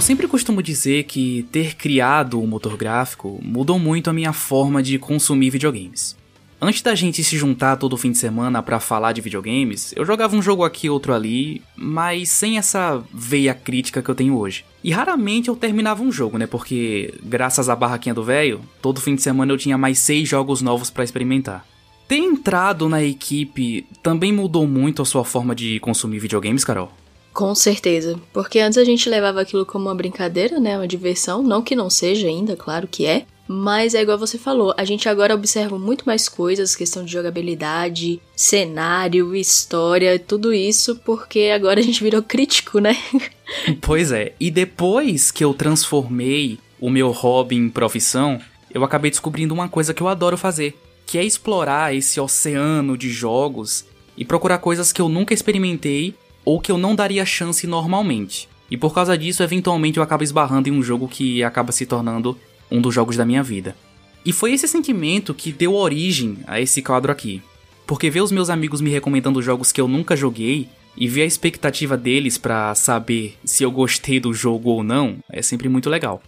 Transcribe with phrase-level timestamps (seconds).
[0.00, 4.82] Eu sempre costumo dizer que ter criado o motor gráfico mudou muito a minha forma
[4.82, 6.16] de consumir videogames.
[6.58, 10.34] Antes da gente se juntar todo fim de semana para falar de videogames, eu jogava
[10.34, 14.64] um jogo aqui outro ali, mas sem essa veia crítica que eu tenho hoje.
[14.82, 16.46] E raramente eu terminava um jogo, né?
[16.46, 20.62] Porque graças à barraquinha do velho, todo fim de semana eu tinha mais seis jogos
[20.62, 21.66] novos para experimentar.
[22.08, 26.90] Ter entrado na equipe também mudou muito a sua forma de consumir videogames, Carol?
[27.32, 31.62] Com certeza, porque antes a gente levava aquilo como uma brincadeira, né, uma diversão, não
[31.62, 35.34] que não seja ainda, claro que é, mas é igual você falou, a gente agora
[35.34, 42.02] observa muito mais coisas, questão de jogabilidade, cenário, história, tudo isso, porque agora a gente
[42.02, 42.96] virou crítico, né?
[43.82, 48.40] pois é, e depois que eu transformei o meu hobby em profissão,
[48.72, 53.08] eu acabei descobrindo uma coisa que eu adoro fazer, que é explorar esse oceano de
[53.08, 53.84] jogos
[54.16, 58.48] e procurar coisas que eu nunca experimentei ou que eu não daria chance normalmente.
[58.70, 62.38] E por causa disso, eventualmente eu acabo esbarrando em um jogo que acaba se tornando
[62.70, 63.76] um dos jogos da minha vida.
[64.24, 67.42] E foi esse sentimento que deu origem a esse quadro aqui.
[67.86, 71.26] Porque ver os meus amigos me recomendando jogos que eu nunca joguei e ver a
[71.26, 76.22] expectativa deles para saber se eu gostei do jogo ou não é sempre muito legal.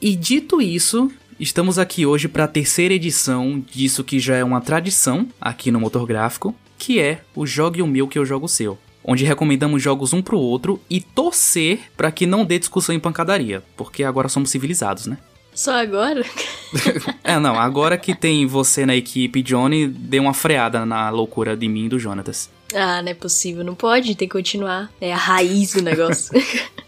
[0.00, 4.60] E dito isso, estamos aqui hoje para a terceira edição disso que já é uma
[4.60, 8.48] tradição aqui no Motor Gráfico, que é o Jogue o Meu que eu jogo o
[8.48, 8.76] seu
[9.06, 13.62] onde recomendamos jogos um pro outro e torcer para que não dê discussão em pancadaria,
[13.76, 15.16] porque agora somos civilizados, né?
[15.54, 16.22] Só agora?
[17.24, 21.66] é, não, agora que tem você na equipe, Johnny, dê uma freada na loucura de
[21.66, 22.50] mim e do Jonatas.
[22.74, 24.90] Ah, não é possível, não pode, tem que continuar.
[25.00, 26.34] É a raiz do negócio.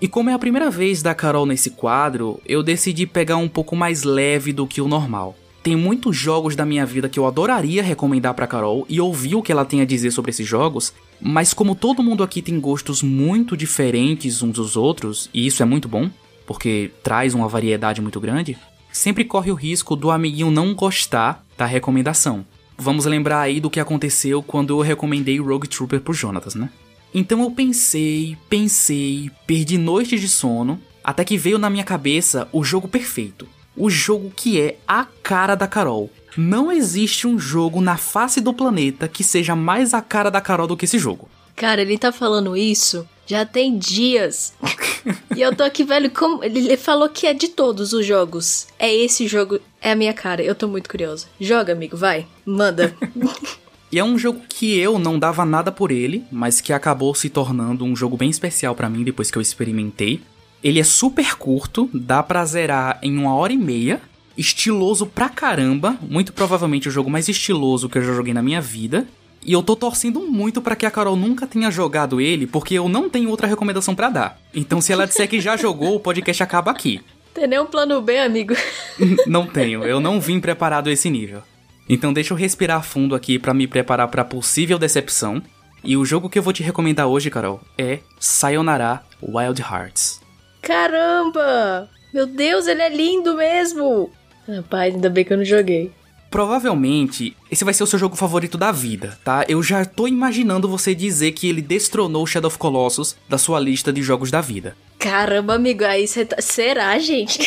[0.00, 3.74] E como é a primeira vez da Carol nesse quadro, eu decidi pegar um pouco
[3.74, 5.36] mais leve do que o normal.
[5.60, 9.42] Tem muitos jogos da minha vida que eu adoraria recomendar para Carol e ouvir o
[9.42, 13.02] que ela tem a dizer sobre esses jogos, mas como todo mundo aqui tem gostos
[13.02, 16.10] muito diferentes uns dos outros, e isso é muito bom,
[16.46, 18.56] porque traz uma variedade muito grande,
[18.92, 22.44] sempre corre o risco do amiguinho não gostar da recomendação.
[22.76, 26.70] Vamos lembrar aí do que aconteceu quando eu recomendei Rogue Trooper pro Jonatas, né?
[27.12, 32.62] Então eu pensei, pensei, perdi noites de sono, até que veio na minha cabeça o
[32.62, 36.10] jogo perfeito o jogo que é a cara da Carol.
[36.40, 40.68] Não existe um jogo na face do planeta que seja mais a cara da Carol
[40.68, 41.28] do que esse jogo.
[41.56, 44.54] Cara, ele tá falando isso já tem dias.
[45.36, 46.44] e eu tô aqui, velho, como.
[46.44, 48.68] Ele falou que é de todos os jogos.
[48.78, 50.40] É esse jogo, é a minha cara.
[50.40, 51.26] Eu tô muito curiosa.
[51.40, 52.24] Joga, amigo, vai.
[52.46, 52.94] Manda.
[53.90, 57.30] E é um jogo que eu não dava nada por ele, mas que acabou se
[57.30, 60.20] tornando um jogo bem especial para mim depois que eu experimentei.
[60.62, 63.98] Ele é super curto, dá pra zerar em uma hora e meia.
[64.38, 68.60] Estiloso pra caramba, muito provavelmente o jogo mais estiloso que eu já joguei na minha
[68.60, 69.04] vida.
[69.44, 72.88] E eu tô torcendo muito para que a Carol nunca tenha jogado ele, porque eu
[72.88, 74.40] não tenho outra recomendação para dar.
[74.54, 77.00] Então, se ela disser que já jogou, o podcast acaba aqui.
[77.34, 78.54] Tem nem um plano B, amigo?
[79.26, 81.42] não tenho, eu não vim preparado a esse nível.
[81.88, 85.42] Então, deixa eu respirar fundo aqui para me preparar para possível decepção.
[85.82, 90.20] E o jogo que eu vou te recomendar hoje, Carol, é Sayonara Wild Hearts.
[90.62, 91.88] Caramba!
[92.14, 94.12] Meu Deus, ele é lindo mesmo!
[94.48, 95.92] Rapaz, ainda bem que eu não joguei.
[96.30, 99.44] Provavelmente, esse vai ser o seu jogo favorito da vida, tá?
[99.48, 103.92] Eu já tô imaginando você dizer que ele destronou Shadow of Colossus da sua lista
[103.92, 104.76] de jogos da vida.
[104.98, 106.40] Caramba, amigo, aí você tá...
[106.40, 107.40] Será, gente?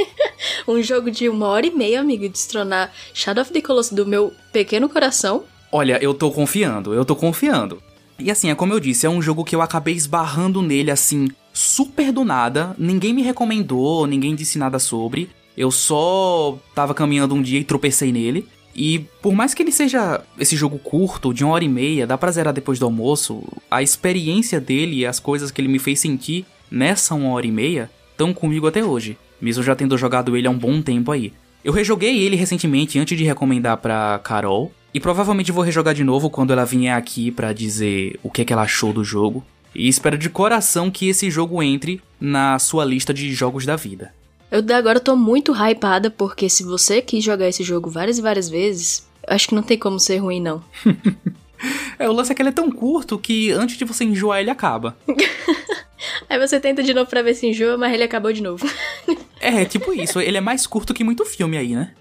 [0.68, 4.32] um jogo de uma hora e meia, amigo, destronar Shadow of the Colossus do meu
[4.52, 5.44] pequeno coração?
[5.70, 7.82] Olha, eu tô confiando, eu tô confiando.
[8.18, 11.28] E assim, é como eu disse, é um jogo que eu acabei esbarrando nele assim,
[11.52, 15.30] super do nada, ninguém me recomendou, ninguém disse nada sobre.
[15.62, 18.48] Eu só tava caminhando um dia e tropecei nele.
[18.74, 22.18] E por mais que ele seja esse jogo curto, de uma hora e meia, dá
[22.18, 26.00] pra zerar depois do almoço, a experiência dele e as coisas que ele me fez
[26.00, 30.48] sentir nessa uma hora e meia estão comigo até hoje, mesmo já tendo jogado ele
[30.48, 31.32] há um bom tempo aí.
[31.62, 36.28] Eu rejoguei ele recentemente antes de recomendar pra Carol, e provavelmente vou rejogar de novo
[36.28, 39.44] quando ela vier aqui para dizer o que, é que ela achou do jogo.
[39.72, 44.12] E espero de coração que esse jogo entre na sua lista de jogos da vida.
[44.52, 48.50] Eu agora tô muito hypada porque se você quis jogar esse jogo várias e várias
[48.50, 50.62] vezes, acho que não tem como ser ruim não.
[51.98, 54.50] é, o lance é que ele é tão curto que antes de você enjoar ele
[54.50, 54.94] acaba.
[56.28, 58.68] Aí você tenta de novo pra ver se enjoa, mas ele acabou de novo.
[59.40, 60.20] é, tipo isso.
[60.20, 61.94] Ele é mais curto que muito filme aí, né?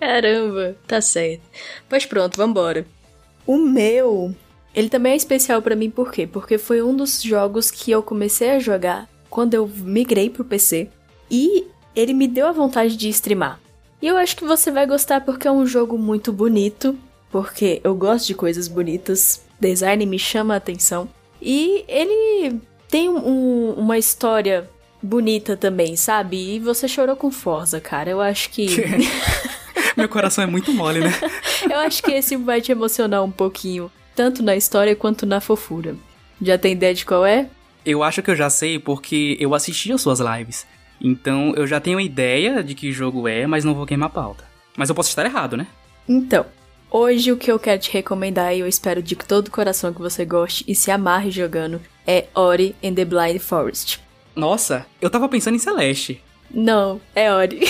[0.00, 1.42] Caramba, tá certo.
[1.88, 2.84] Pois pronto, vambora.
[3.46, 4.34] O meu
[4.74, 6.26] ele também é especial para mim por quê?
[6.26, 10.88] Porque foi um dos jogos que eu comecei a jogar quando eu migrei pro PC
[11.30, 13.60] e ele me deu a vontade de streamar.
[14.00, 16.98] E eu acho que você vai gostar porque é um jogo muito bonito,
[17.30, 21.08] porque eu gosto de coisas bonitas, design me chama a atenção
[21.40, 24.68] e ele tem um, uma história
[25.02, 26.54] bonita também, sabe?
[26.54, 28.10] E você chorou com força, cara.
[28.10, 28.66] Eu acho que.
[29.96, 31.12] Meu coração é muito mole, né?
[31.70, 35.94] Eu acho que esse vai te emocionar um pouquinho, tanto na história quanto na fofura.
[36.42, 37.48] Já tem ideia de qual é?
[37.86, 40.66] Eu acho que eu já sei porque eu assisti as suas lives.
[41.00, 44.44] Então eu já tenho ideia de que jogo é, mas não vou queimar a pauta.
[44.76, 45.66] Mas eu posso estar errado, né?
[46.08, 46.46] Então,
[46.90, 50.00] hoje o que eu quero te recomendar e eu espero de todo o coração que
[50.00, 54.00] você goste e se amarre jogando é Ori and the Blind Forest.
[54.34, 56.20] Nossa, eu tava pensando em Celeste.
[56.50, 57.60] Não, é Ori.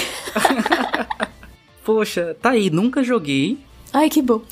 [1.84, 3.58] Poxa, tá aí, nunca joguei.
[3.92, 4.42] Ai, que bom.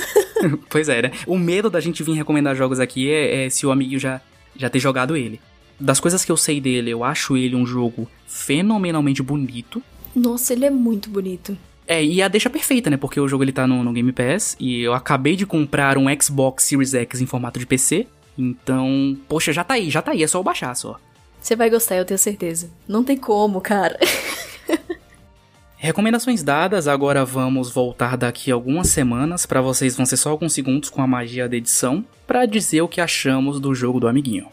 [0.68, 1.12] pois é, né?
[1.26, 4.20] O medo da gente vir recomendar jogos aqui é, é se o amigo já,
[4.56, 5.40] já ter jogado ele.
[5.80, 9.82] Das coisas que eu sei dele, eu acho ele um jogo fenomenalmente bonito.
[10.14, 11.56] Nossa, ele é muito bonito.
[11.86, 12.96] É, e a deixa perfeita, né?
[12.96, 16.06] Porque o jogo ele tá no, no Game Pass e eu acabei de comprar um
[16.20, 18.06] Xbox Series X em formato de PC.
[18.38, 21.00] Então, poxa, já tá aí, já tá aí, é só eu baixar só.
[21.40, 22.70] Você vai gostar, eu tenho certeza.
[22.86, 23.98] Não tem como, cara.
[25.76, 30.90] Recomendações dadas, agora vamos voltar daqui algumas semanas, para vocês vão ser só alguns segundos
[30.90, 34.46] com a magia da edição, para dizer o que achamos do jogo do amiguinho.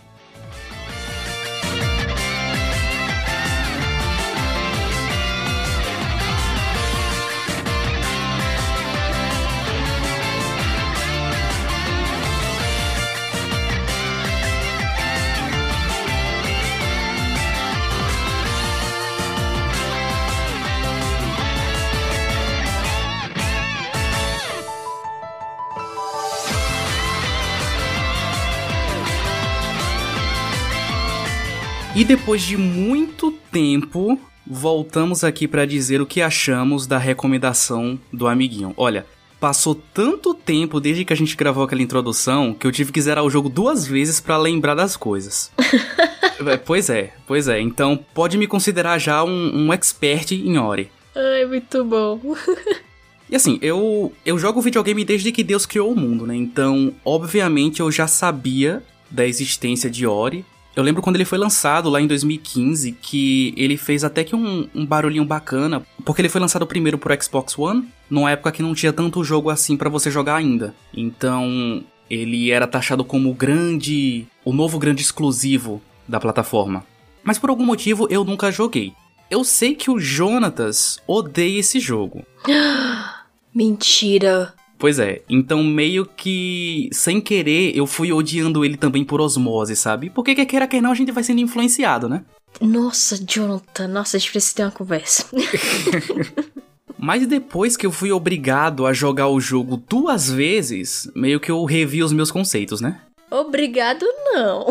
[31.97, 38.27] E depois de muito tempo, voltamos aqui para dizer o que achamos da recomendação do
[38.27, 38.71] amiguinho.
[38.77, 39.03] Olha,
[39.39, 43.23] passou tanto tempo desde que a gente gravou aquela introdução que eu tive que zerar
[43.23, 45.51] o jogo duas vezes para lembrar das coisas.
[46.45, 47.59] É, pois é, pois é.
[47.59, 50.91] Então pode me considerar já um, um expert em Ori.
[51.15, 52.19] Ai, muito bom.
[53.27, 56.35] E assim, eu, eu jogo videogame desde que Deus criou o mundo, né?
[56.35, 60.45] Então, obviamente, eu já sabia da existência de Ori.
[60.77, 64.69] Eu lembro quando ele foi lançado lá em 2015 que ele fez até que um,
[64.75, 68.75] um barulhinho bacana, porque ele foi lançado primeiro pro Xbox One, numa época que não
[68.75, 70.75] tinha tanto jogo assim para você jogar ainda.
[70.93, 76.85] Então, ele era taxado como o grande, o novo grande exclusivo da plataforma.
[77.23, 78.93] Mas por algum motivo eu nunca joguei.
[79.31, 82.23] Eu sei que o Jonatas odeia esse jogo.
[83.51, 84.53] Mentira.
[84.77, 90.09] Pois é, então meio que sem querer eu fui odiando ele também por osmose, sabe?
[90.09, 92.23] Porque quer queira quer não a gente vai sendo influenciado, né?
[92.61, 95.25] Nossa, Jonathan, nossa, a gente precisa ter uma conversa.
[96.97, 101.63] Mas depois que eu fui obrigado a jogar o jogo duas vezes, meio que eu
[101.63, 103.01] revi os meus conceitos, né?
[103.29, 104.65] Obrigado, não.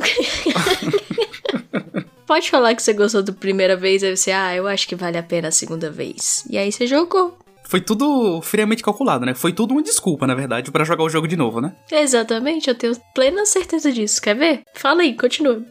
[2.27, 5.17] Pode falar que você gostou da primeira vez, aí você, ah, eu acho que vale
[5.17, 6.45] a pena a segunda vez.
[6.51, 7.39] E aí você jogou.
[7.69, 9.35] Foi tudo friamente calculado, né?
[9.35, 11.75] Foi tudo uma desculpa, na verdade, para jogar o jogo de novo, né?
[11.91, 14.23] Exatamente, eu tenho plena certeza disso.
[14.23, 14.63] Quer ver?
[14.75, 15.65] Fala aí, continua.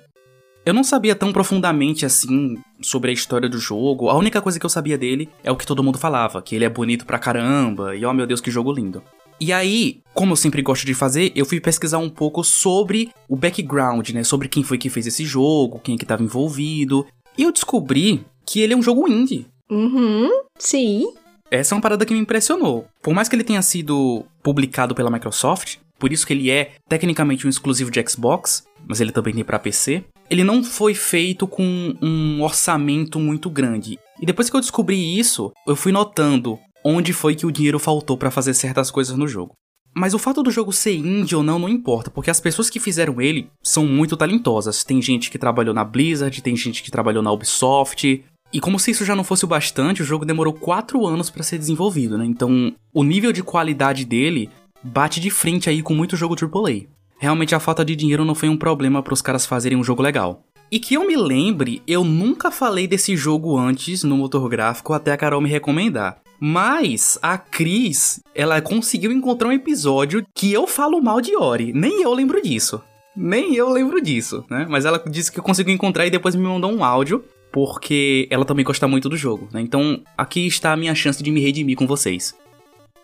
[0.66, 4.10] Eu não sabia tão profundamente assim sobre a história do jogo.
[4.10, 6.66] A única coisa que eu sabia dele é o que todo mundo falava, que ele
[6.66, 9.02] é bonito pra caramba, e oh meu Deus, que jogo lindo.
[9.40, 13.36] E aí, como eu sempre gosto de fazer, eu fui pesquisar um pouco sobre o
[13.36, 14.24] background, né?
[14.24, 17.06] Sobre quem foi que fez esse jogo, quem é que tava envolvido.
[17.38, 19.46] E eu descobri que ele é um jogo indie.
[19.70, 21.06] Uhum, sim.
[21.50, 22.88] Essa é uma parada que me impressionou.
[23.02, 27.46] Por mais que ele tenha sido publicado pela Microsoft, por isso que ele é tecnicamente
[27.46, 31.96] um exclusivo de Xbox, mas ele também tem para PC, ele não foi feito com
[32.02, 34.00] um orçamento muito grande.
[34.20, 38.18] E depois que eu descobri isso, eu fui notando onde foi que o dinheiro faltou
[38.18, 39.54] para fazer certas coisas no jogo.
[39.98, 42.82] Mas o fato do jogo ser indie ou não não importa, porque as pessoas que
[42.82, 44.84] fizeram ele são muito talentosas.
[44.84, 48.26] Tem gente que trabalhou na Blizzard, tem gente que trabalhou na Ubisoft,
[48.56, 51.44] e como se isso já não fosse o bastante, o jogo demorou 4 anos para
[51.44, 52.26] ser desenvolvido, né?
[52.26, 54.50] Então, o nível de qualidade dele
[54.82, 56.86] bate de frente aí com muito jogo AAA.
[57.20, 60.02] Realmente a falta de dinheiro não foi um problema para os caras fazerem um jogo
[60.02, 60.42] legal.
[60.72, 65.12] E que eu me lembre, eu nunca falei desse jogo antes no motor gráfico até
[65.12, 66.22] a Carol me recomendar.
[66.40, 71.74] Mas a Cris, ela conseguiu encontrar um episódio que eu falo mal de Ori.
[71.74, 72.82] Nem eu lembro disso.
[73.14, 74.66] Nem eu lembro disso, né?
[74.70, 77.24] Mas ela disse que eu consegui encontrar e depois me mandou um áudio
[77.56, 79.62] porque ela também gosta muito do jogo, né?
[79.62, 82.36] Então aqui está a minha chance de me redimir com vocês.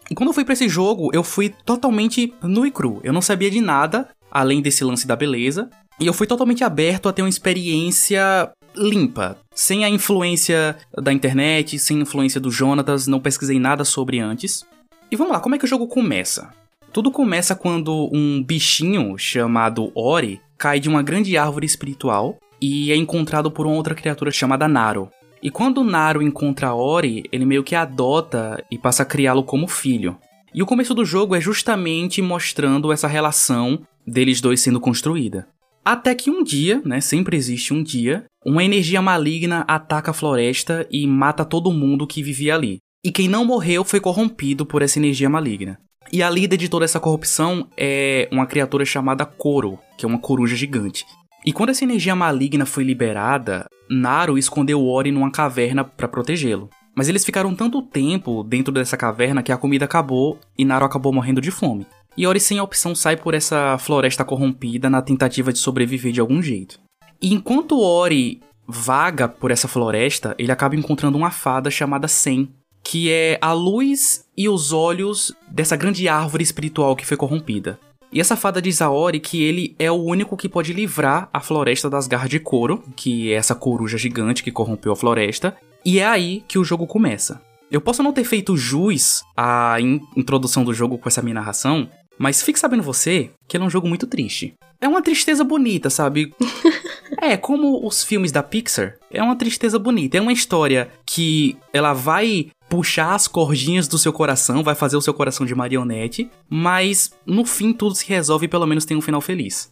[0.09, 2.99] E quando eu fui para esse jogo, eu fui totalmente nu e cru.
[3.01, 7.07] Eu não sabia de nada além desse lance da beleza, e eu fui totalmente aberto
[7.07, 13.07] a ter uma experiência limpa, sem a influência da internet, sem a influência do Jonatas,
[13.07, 14.65] não pesquisei nada sobre antes.
[15.09, 16.49] E vamos lá, como é que o jogo começa?
[16.91, 22.95] Tudo começa quando um bichinho chamado Ori cai de uma grande árvore espiritual e é
[22.95, 25.09] encontrado por uma outra criatura chamada Naro.
[25.41, 30.15] E quando Naro encontra Ori, ele meio que adota e passa a criá-lo como filho.
[30.53, 35.47] E o começo do jogo é justamente mostrando essa relação deles dois sendo construída.
[35.83, 40.87] Até que um dia, né, sempre existe um dia, uma energia maligna ataca a floresta
[40.91, 42.77] e mata todo mundo que vivia ali.
[43.03, 45.79] E quem não morreu foi corrompido por essa energia maligna.
[46.13, 50.19] E a líder de toda essa corrupção é uma criatura chamada Koro, que é uma
[50.19, 51.03] coruja gigante.
[51.45, 56.69] E quando essa energia maligna foi liberada, Naru escondeu Ori numa caverna para protegê-lo.
[56.95, 61.11] Mas eles ficaram tanto tempo dentro dessa caverna que a comida acabou e Naru acabou
[61.11, 61.87] morrendo de fome.
[62.15, 66.41] E Ori sem opção sai por essa floresta corrompida na tentativa de sobreviver de algum
[66.41, 66.79] jeito.
[67.21, 72.49] E enquanto Ori vaga por essa floresta, ele acaba encontrando uma fada chamada Sen,
[72.83, 77.79] que é a luz e os olhos dessa grande árvore espiritual que foi corrompida.
[78.11, 81.39] E essa fada diz a Ori que ele é o único que pode livrar a
[81.39, 85.99] floresta das garras de couro, que é essa coruja gigante que corrompeu a floresta, e
[85.99, 87.41] é aí que o jogo começa.
[87.71, 91.87] Eu posso não ter feito jus à in introdução do jogo com essa minha narração,
[92.17, 94.53] mas fique sabendo você que ele é um jogo muito triste.
[94.81, 96.33] É uma tristeza bonita, sabe?
[97.21, 100.17] é, como os filmes da Pixar, é uma tristeza bonita.
[100.17, 105.01] É uma história que ela vai puxar as cordinhas do seu coração, vai fazer o
[105.01, 109.01] seu coração de marionete, mas no fim tudo se resolve e pelo menos tem um
[109.01, 109.69] final feliz.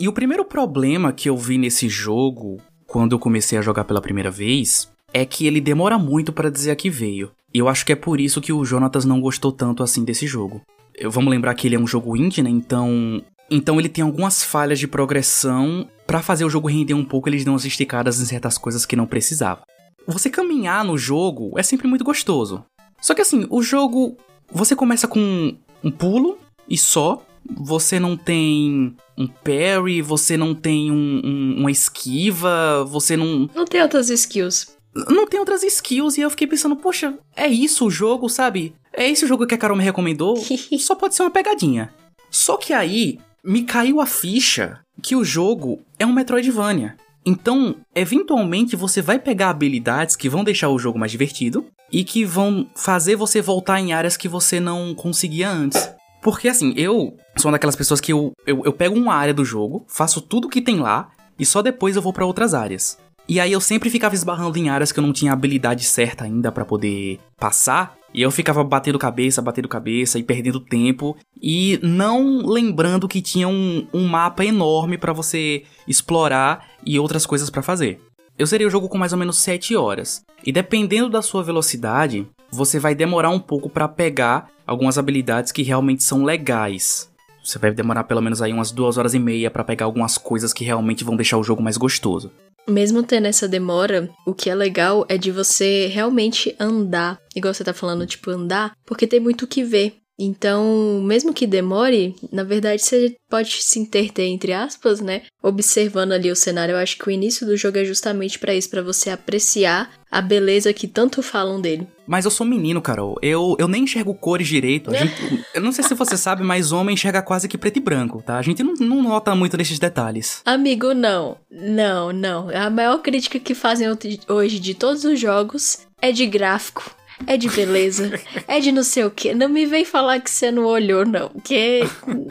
[0.00, 4.02] E o primeiro problema que eu vi nesse jogo, quando eu comecei a jogar pela
[4.02, 7.30] primeira vez, é que ele demora muito para dizer a que veio.
[7.54, 10.26] E eu acho que é por isso que o Jonatas não gostou tanto assim desse
[10.26, 10.60] jogo.
[11.04, 12.50] Vamos lembrar que ele é um jogo indie, né?
[12.50, 15.88] Então, então ele tem algumas falhas de progressão.
[16.04, 18.96] Para fazer o jogo render um pouco, eles dão umas esticadas em certas coisas que
[18.96, 19.62] não precisava.
[20.08, 22.64] Você caminhar no jogo é sempre muito gostoso.
[23.00, 24.16] Só que assim, o jogo
[24.50, 26.38] você começa com um pulo
[26.68, 27.22] e só.
[27.50, 33.48] Você não tem um parry, você não tem um, um, uma esquiva, você não.
[33.54, 34.76] Não tem outras skills
[35.10, 38.74] não tem outras skills e eu fiquei pensando, poxa, é isso o jogo, sabe?
[38.92, 40.36] É esse o jogo que a Carol me recomendou?
[40.78, 41.92] Só pode ser uma pegadinha.
[42.30, 46.96] Só que aí me caiu a ficha que o jogo é um Metroidvania.
[47.28, 52.24] Então, eventualmente você vai pegar habilidades que vão deixar o jogo mais divertido e que
[52.24, 55.92] vão fazer você voltar em áreas que você não conseguia antes.
[56.22, 59.44] Porque assim, eu sou uma daquelas pessoas que eu, eu, eu pego uma área do
[59.44, 62.96] jogo, faço tudo que tem lá e só depois eu vou para outras áreas.
[63.28, 66.50] E aí eu sempre ficava esbarrando em áreas que eu não tinha habilidade certa ainda
[66.50, 67.94] para poder passar.
[68.14, 71.14] E eu ficava batendo cabeça, batendo cabeça e perdendo tempo.
[71.40, 77.50] E não lembrando que tinha um, um mapa enorme para você explorar e outras coisas
[77.50, 78.00] para fazer.
[78.38, 80.24] Eu zerei o jogo com mais ou menos 7 horas.
[80.42, 85.62] E dependendo da sua velocidade, você vai demorar um pouco para pegar algumas habilidades que
[85.62, 87.10] realmente são legais.
[87.44, 90.54] Você vai demorar pelo menos aí umas 2 horas e meia para pegar algumas coisas
[90.54, 92.32] que realmente vão deixar o jogo mais gostoso
[92.68, 97.64] mesmo tendo essa demora, o que é legal é de você realmente andar, igual você
[97.64, 99.96] tá falando, tipo, andar, porque tem muito o que ver.
[100.18, 105.22] Então, mesmo que demore, na verdade você pode se interter entre aspas, né?
[105.40, 106.72] Observando ali o cenário.
[106.72, 110.20] Eu acho que o início do jogo é justamente para isso, para você apreciar a
[110.20, 111.86] beleza que tanto falam dele.
[112.06, 113.16] Mas eu sou menino, Carol.
[113.22, 114.90] Eu, eu nem enxergo cores direito.
[114.90, 118.22] Gente, eu não sei se você sabe, mas homem enxerga quase que preto e branco,
[118.22, 118.38] tá?
[118.38, 120.40] A gente não, não nota muito desses detalhes.
[120.44, 121.36] Amigo, não.
[121.50, 122.48] Não, não.
[122.48, 123.86] A maior crítica que fazem
[124.26, 128.12] hoje de todos os jogos é de gráfico é de beleza,
[128.46, 129.34] é de não sei o que.
[129.34, 131.82] Não me vem falar que você não olhou, não, que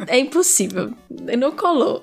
[0.08, 0.94] é impossível.
[1.38, 2.02] Não colou.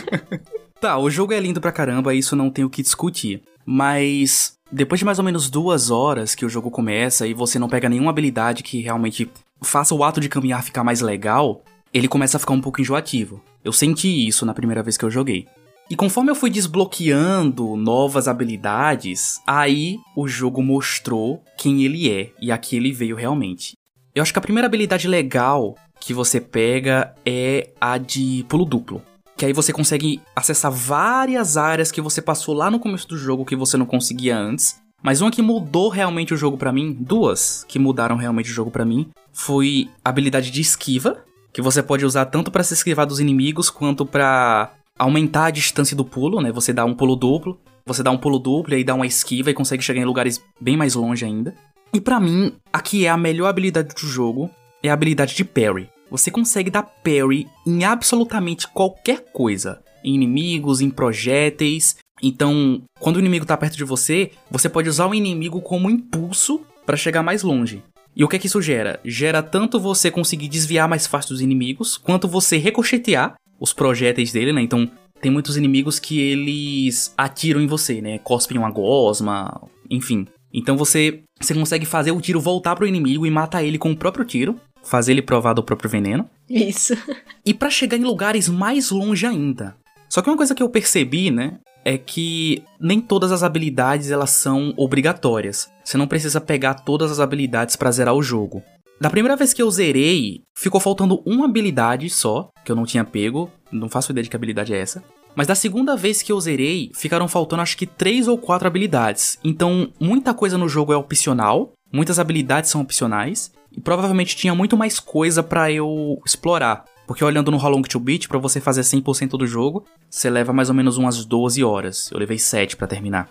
[0.80, 3.42] tá, o jogo é lindo pra caramba, isso não tem o que discutir.
[3.64, 7.68] Mas depois de mais ou menos duas horas que o jogo começa e você não
[7.68, 9.30] pega nenhuma habilidade que realmente
[9.62, 13.42] faça o ato de caminhar ficar mais legal, ele começa a ficar um pouco enjoativo.
[13.64, 15.46] Eu senti isso na primeira vez que eu joguei.
[15.88, 22.50] E conforme eu fui desbloqueando novas habilidades, aí o jogo mostrou quem ele é e
[22.50, 23.74] a que ele veio realmente.
[24.12, 29.00] Eu acho que a primeira habilidade legal que você pega é a de pulo duplo.
[29.36, 33.44] Que aí você consegue acessar várias áreas que você passou lá no começo do jogo
[33.44, 34.80] que você não conseguia antes.
[35.02, 38.72] Mas uma que mudou realmente o jogo para mim, duas que mudaram realmente o jogo
[38.72, 43.06] para mim, foi a habilidade de esquiva, que você pode usar tanto para se esquivar
[43.06, 46.50] dos inimigos quanto para aumentar a distância do pulo, né?
[46.52, 49.50] Você dá um pulo duplo, você dá um pulo duplo e aí dá uma esquiva
[49.50, 51.54] e consegue chegar em lugares bem mais longe ainda.
[51.92, 54.50] E para mim, aqui é a melhor habilidade do jogo,
[54.82, 55.88] é a habilidade de parry.
[56.10, 61.96] Você consegue dar parry em absolutamente qualquer coisa, em inimigos, em projéteis.
[62.22, 66.60] Então, quando o inimigo tá perto de você, você pode usar o inimigo como impulso
[66.84, 67.82] para chegar mais longe.
[68.14, 68.98] E o que é que isso gera?
[69.04, 74.52] Gera tanto você conseguir desviar mais fácil dos inimigos, quanto você ricochetear os projéteis dele,
[74.52, 74.60] né?
[74.60, 78.18] Então, tem muitos inimigos que eles atiram em você, né?
[78.18, 79.60] Cospem uma gosma,
[79.90, 80.26] enfim.
[80.52, 83.96] Então você, você consegue fazer o tiro voltar pro inimigo e matar ele com o
[83.96, 86.28] próprio tiro, fazer ele provar do próprio veneno.
[86.48, 86.94] Isso.
[87.44, 89.76] E para chegar em lugares mais longe ainda.
[90.08, 94.30] Só que uma coisa que eu percebi, né, é que nem todas as habilidades elas
[94.30, 95.70] são obrigatórias.
[95.84, 98.64] Você não precisa pegar todas as habilidades para zerar o jogo.
[98.98, 103.04] Da primeira vez que eu zerei, ficou faltando uma habilidade só, que eu não tinha
[103.04, 105.02] pego, não faço ideia de que habilidade é essa.
[105.34, 109.38] Mas da segunda vez que eu zerei, ficaram faltando acho que três ou quatro habilidades.
[109.44, 114.78] Então, muita coisa no jogo é opcional, muitas habilidades são opcionais, e provavelmente tinha muito
[114.78, 116.86] mais coisa para eu explorar.
[117.06, 120.54] Porque olhando no How Long to Beat, pra você fazer 100% do jogo, você leva
[120.54, 122.10] mais ou menos umas 12 horas.
[122.10, 123.28] Eu levei 7 para terminar.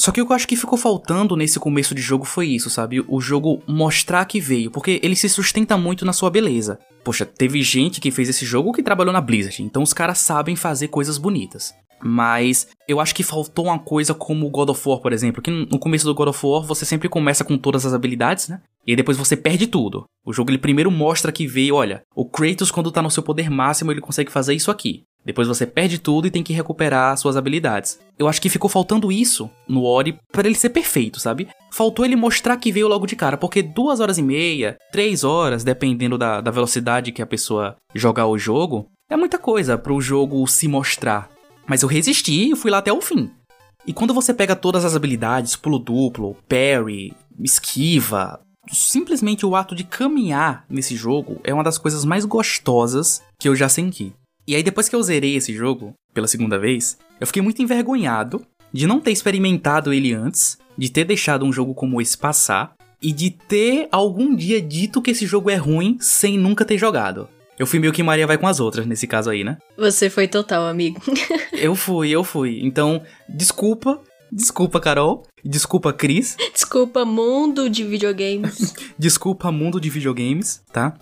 [0.00, 2.70] Só que o que eu acho que ficou faltando nesse começo de jogo foi isso,
[2.70, 3.04] sabe?
[3.06, 6.78] O jogo mostrar que veio, porque ele se sustenta muito na sua beleza.
[7.04, 10.56] Poxa, teve gente que fez esse jogo que trabalhou na Blizzard, então os caras sabem
[10.56, 11.74] fazer coisas bonitas.
[12.02, 15.50] Mas eu acho que faltou uma coisa como o God of War, por exemplo, que
[15.50, 18.62] no começo do God of War você sempre começa com todas as habilidades, né?
[18.86, 20.04] E depois você perde tudo.
[20.24, 23.50] O jogo ele primeiro mostra que veio, olha, o Kratos quando tá no seu poder
[23.50, 25.02] máximo ele consegue fazer isso aqui.
[25.24, 28.00] Depois você perde tudo e tem que recuperar suas habilidades.
[28.18, 31.48] Eu acho que ficou faltando isso no Ori para ele ser perfeito, sabe?
[31.70, 35.62] Faltou ele mostrar que veio logo de cara, porque duas horas e meia, três horas,
[35.62, 40.00] dependendo da, da velocidade que a pessoa jogar o jogo, é muita coisa para o
[40.00, 41.28] jogo se mostrar.
[41.66, 43.30] Mas eu resisti e fui lá até o fim.
[43.86, 48.40] E quando você pega todas as habilidades, pulo duplo, parry, esquiva,
[48.72, 53.54] simplesmente o ato de caminhar nesse jogo é uma das coisas mais gostosas que eu
[53.54, 54.12] já senti.
[54.50, 58.44] E aí depois que eu zerei esse jogo pela segunda vez, eu fiquei muito envergonhado
[58.72, 63.12] de não ter experimentado ele antes, de ter deixado um jogo como esse passar e
[63.12, 67.28] de ter algum dia dito que esse jogo é ruim sem nunca ter jogado.
[67.56, 69.56] Eu fui meio que Maria vai com as outras nesse caso aí, né?
[69.78, 71.00] Você foi total, amigo.
[71.56, 72.58] eu fui, eu fui.
[72.60, 74.00] Então, desculpa.
[74.32, 75.28] Desculpa, Carol.
[75.44, 76.36] Desculpa, Cris.
[76.52, 78.74] Desculpa, mundo de videogames.
[78.98, 80.98] desculpa, mundo de videogames, tá?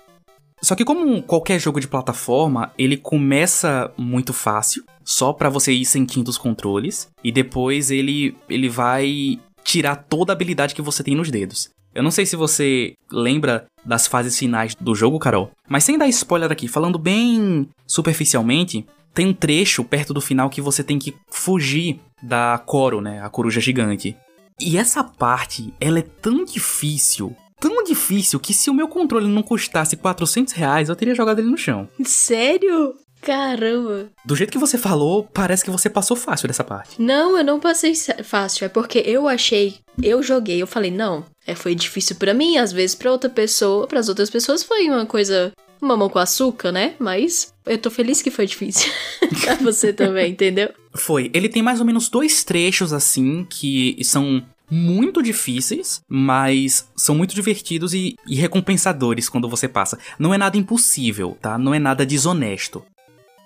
[0.60, 5.84] Só que como qualquer jogo de plataforma, ele começa muito fácil, só para você ir
[5.84, 11.14] sentindo os controles, e depois ele ele vai tirar toda a habilidade que você tem
[11.14, 11.70] nos dedos.
[11.94, 16.08] Eu não sei se você lembra das fases finais do jogo, Carol, mas sem dar
[16.08, 21.14] spoiler aqui, falando bem superficialmente, tem um trecho perto do final que você tem que
[21.30, 24.16] fugir da Coro, né, a coruja gigante.
[24.60, 29.42] E essa parte, ela é tão difícil, tão difícil que se o meu controle não
[29.42, 31.88] custasse 400 reais, eu teria jogado ele no chão.
[32.04, 32.94] Sério?
[33.20, 34.10] Caramba.
[34.24, 37.00] Do jeito que você falou, parece que você passou fácil dessa parte.
[37.00, 37.92] Não, eu não passei
[38.22, 38.64] fácil.
[38.64, 39.76] É porque eu achei.
[40.02, 41.24] Eu joguei, eu falei, não.
[41.46, 44.88] É, foi difícil para mim, às vezes para outra pessoa, para as outras pessoas foi
[44.88, 45.52] uma coisa.
[45.80, 46.94] Mamão com açúcar, né?
[46.98, 48.90] Mas eu tô feliz que foi difícil.
[49.42, 50.70] pra você também, entendeu?
[50.92, 51.30] Foi.
[51.32, 57.34] Ele tem mais ou menos dois trechos assim que são muito difíceis, mas são muito
[57.34, 59.98] divertidos e, e, recompensadores quando você passa.
[60.18, 61.56] Não é nada impossível, tá?
[61.56, 62.84] Não é nada desonesto.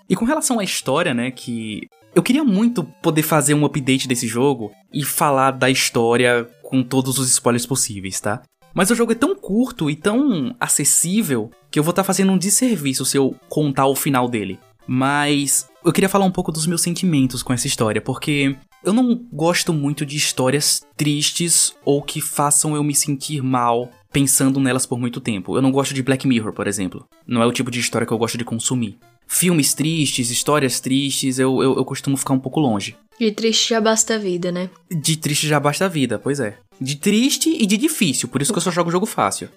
[0.08, 4.26] E com relação à história, né, que eu queria muito poder fazer um update desse
[4.26, 8.42] jogo e falar da história com todos os spoilers possíveis, tá?
[8.74, 12.32] Mas o jogo é tão curto e tão acessível que eu vou estar tá fazendo
[12.32, 14.58] um desserviço se eu contar o final dele.
[14.87, 19.14] Mas eu queria falar um pouco dos meus sentimentos com essa história, porque eu não
[19.33, 24.99] gosto muito de histórias tristes ou que façam eu me sentir mal pensando nelas por
[24.99, 25.57] muito tempo.
[25.57, 27.07] Eu não gosto de Black Mirror, por exemplo.
[27.27, 28.99] Não é o tipo de história que eu gosto de consumir
[29.33, 32.95] filmes tristes, histórias tristes, eu, eu, eu costumo ficar um pouco longe.
[33.18, 34.68] De triste já basta a vida, né?
[34.90, 36.59] De triste já basta a vida, pois é.
[36.79, 39.49] De triste e de difícil, por isso que eu só jogo jogo fácil.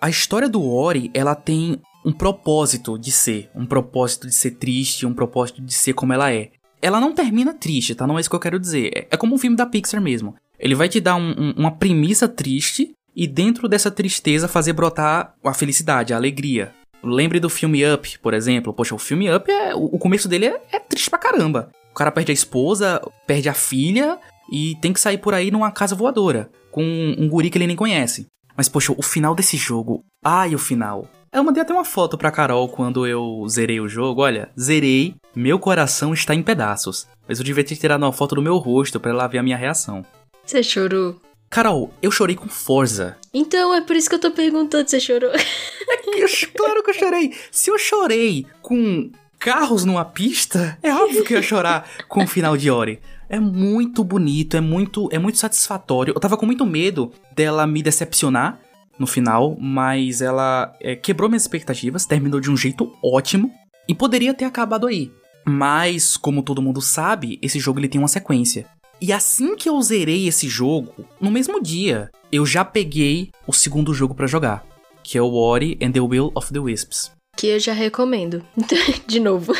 [0.00, 5.06] A história do Ori, ela tem um propósito de ser, um propósito de ser triste,
[5.06, 6.50] um propósito de ser como ela é.
[6.84, 8.06] Ela não termina triste, tá?
[8.06, 8.90] Não é isso que eu quero dizer.
[8.94, 10.34] É, é como um filme da Pixar mesmo.
[10.58, 15.34] Ele vai te dar um, um, uma premissa triste e dentro dessa tristeza fazer brotar
[15.42, 16.74] a felicidade, a alegria.
[17.02, 18.74] Lembre do filme Up, por exemplo.
[18.74, 21.70] Poxa, o filme Up, é, o começo dele é, é triste pra caramba.
[21.90, 24.18] O cara perde a esposa, perde a filha
[24.52, 27.76] e tem que sair por aí numa casa voadora com um, guri que ele nem
[27.76, 28.26] conhece.
[28.56, 30.04] Mas, poxa, o final desse jogo.
[30.24, 31.08] Ai, o final.
[31.34, 34.22] Eu mandei até uma foto pra Carol quando eu zerei o jogo.
[34.22, 37.08] Olha, zerei, meu coração está em pedaços.
[37.26, 39.56] Mas eu devia ter tirado uma foto do meu rosto para ela ver a minha
[39.56, 40.06] reação.
[40.46, 41.20] Você chorou?
[41.50, 43.16] Carol, eu chorei com Forza.
[43.34, 45.32] Então é por isso que eu tô perguntando se você chorou.
[46.54, 47.34] claro que eu chorei.
[47.50, 52.28] Se eu chorei com carros numa pista, é óbvio que eu ia chorar com o
[52.28, 53.00] final de Ori.
[53.28, 56.12] É muito bonito, é muito, é muito satisfatório.
[56.14, 58.60] Eu tava com muito medo dela me decepcionar
[58.98, 63.52] no final, mas ela é, quebrou minhas expectativas, terminou de um jeito ótimo
[63.88, 65.10] e poderia ter acabado aí.
[65.46, 68.66] Mas, como todo mundo sabe, esse jogo ele tem uma sequência.
[69.00, 73.92] E assim que eu zerei esse jogo, no mesmo dia, eu já peguei o segundo
[73.92, 74.64] jogo para jogar,
[75.02, 77.12] que é o Ori and the Will of the Wisps.
[77.36, 78.42] Que eu já recomendo.
[79.06, 79.52] De novo.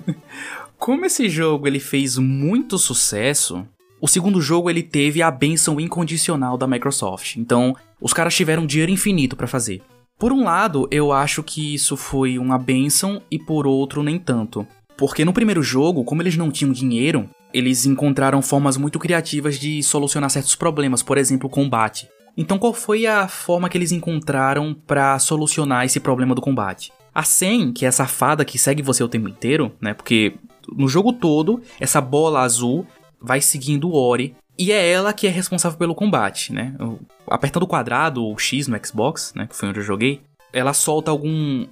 [0.78, 3.66] Como esse jogo ele fez muito sucesso,
[4.00, 7.36] o segundo jogo ele teve a benção incondicional da Microsoft.
[7.36, 9.82] Então, os caras tiveram dinheiro infinito para fazer.
[10.18, 14.66] Por um lado, eu acho que isso foi uma benção e por outro nem tanto.
[14.96, 19.82] Porque no primeiro jogo, como eles não tinham dinheiro, eles encontraram formas muito criativas de
[19.82, 22.08] solucionar certos problemas, por exemplo, o combate.
[22.36, 26.92] Então, qual foi a forma que eles encontraram para solucionar esse problema do combate?
[27.14, 29.94] A Sen, que é essa fada que segue você o tempo inteiro, né?
[29.94, 30.34] Porque
[30.76, 32.86] no jogo todo, essa bola azul
[33.20, 36.74] vai seguindo o Ori e é ela que é responsável pelo combate, né?
[37.26, 39.46] Apertando o quadrado ou X no Xbox, né?
[39.46, 40.20] Que foi onde eu joguei
[40.52, 41.66] ela solta algum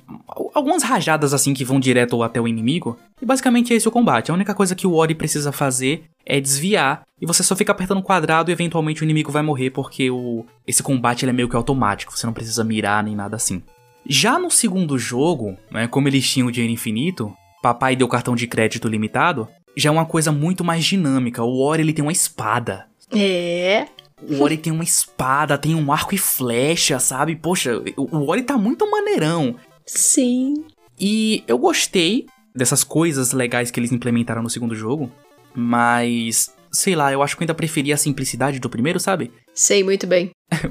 [0.54, 2.96] algumas rajadas assim que vão direto até o inimigo.
[3.20, 4.30] E basicamente é esse o combate.
[4.30, 7.98] A única coisa que o Ori precisa fazer é desviar e você só fica apertando
[7.98, 11.56] o quadrado e eventualmente o inimigo vai morrer porque o esse combate é meio que
[11.56, 13.62] automático, você não precisa mirar nem nada assim.
[14.06, 18.46] Já no segundo jogo, né, como eles tinham o dinheiro infinito, papai deu cartão de
[18.46, 19.48] crédito limitado,
[19.78, 21.42] já é uma coisa muito mais dinâmica.
[21.44, 22.86] O Ori ele tem uma espada.
[23.14, 23.86] É.
[24.20, 27.36] O Ori tem uma espada, tem um arco e flecha, sabe?
[27.36, 29.54] Poxa, o Ori tá muito maneirão.
[29.86, 30.64] Sim.
[30.98, 35.12] E eu gostei dessas coisas legais que eles implementaram no segundo jogo,
[35.54, 39.30] mas sei lá, eu acho que eu ainda preferia a simplicidade do primeiro, sabe?
[39.54, 40.30] Sei muito bem.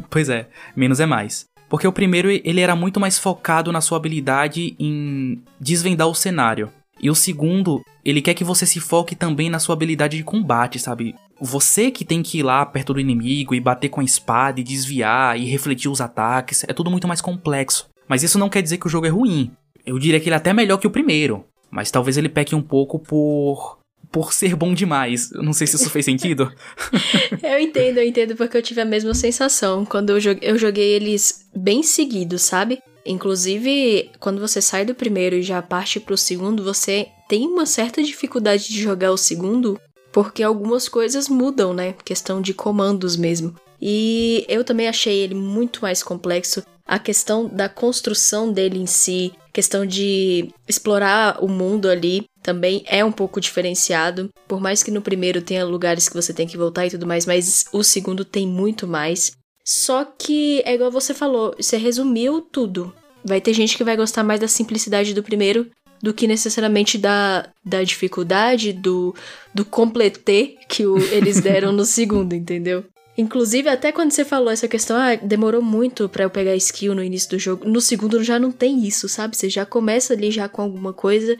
[0.10, 1.46] pois é, menos é mais.
[1.70, 6.72] Porque o primeiro ele era muito mais focado na sua habilidade em desvendar o cenário.
[7.00, 10.80] E o segundo, ele quer que você se foque também na sua habilidade de combate,
[10.80, 11.16] sabe?
[11.40, 14.64] Você que tem que ir lá perto do inimigo e bater com a espada e
[14.64, 17.90] desviar e refletir os ataques, é tudo muito mais complexo.
[18.08, 19.52] Mas isso não quer dizer que o jogo é ruim.
[19.86, 22.62] Eu diria que ele é até melhor que o primeiro, mas talvez ele peque um
[22.62, 23.78] pouco por
[24.12, 25.32] por ser bom demais.
[25.32, 26.52] Não sei se isso fez sentido.
[27.44, 30.90] eu entendo, eu entendo porque eu tive a mesma sensação quando eu joguei, eu joguei
[30.94, 32.82] eles bem seguidos, sabe?
[33.06, 38.04] Inclusive, quando você sai do primeiro e já parte pro segundo, você tem uma certa
[38.04, 39.80] dificuldade de jogar o segundo
[40.12, 41.94] porque algumas coisas mudam, né?
[42.04, 43.56] Questão de comandos mesmo.
[43.82, 46.64] E eu também achei ele muito mais complexo.
[46.86, 53.04] A questão da construção dele em si, questão de explorar o mundo ali, também é
[53.04, 54.30] um pouco diferenciado.
[54.48, 57.26] Por mais que no primeiro tenha lugares que você tem que voltar e tudo mais,
[57.26, 59.32] mas o segundo tem muito mais.
[59.66, 62.94] Só que é igual você falou, você resumiu tudo.
[63.26, 65.66] Vai ter gente que vai gostar mais da simplicidade do primeiro
[66.04, 69.16] do que necessariamente da, da dificuldade, do,
[69.56, 72.86] do completer que o, eles deram no segundo, entendeu?
[73.18, 77.04] Inclusive, até quando você falou essa questão, ah, demorou muito para eu pegar skill no
[77.04, 77.68] início do jogo.
[77.68, 79.36] No segundo já não tem isso, sabe?
[79.36, 81.36] Você já começa ali já com alguma coisa.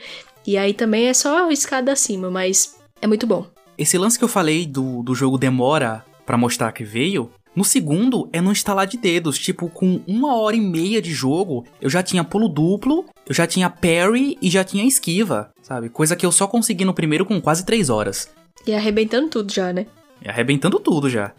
[0.46, 3.46] E aí também é só escada acima, mas é muito bom.
[3.78, 8.30] Esse lance que eu falei do, do jogo demora para mostrar que veio, no segundo,
[8.32, 9.38] é no instalar de dedos.
[9.38, 13.46] Tipo, com uma hora e meia de jogo, eu já tinha pulo duplo, eu já
[13.46, 15.90] tinha parry e já tinha esquiva, sabe?
[15.90, 18.30] Coisa que eu só consegui no primeiro com quase três horas.
[18.66, 19.86] E arrebentando tudo já, né?
[20.24, 21.34] E arrebentando tudo já.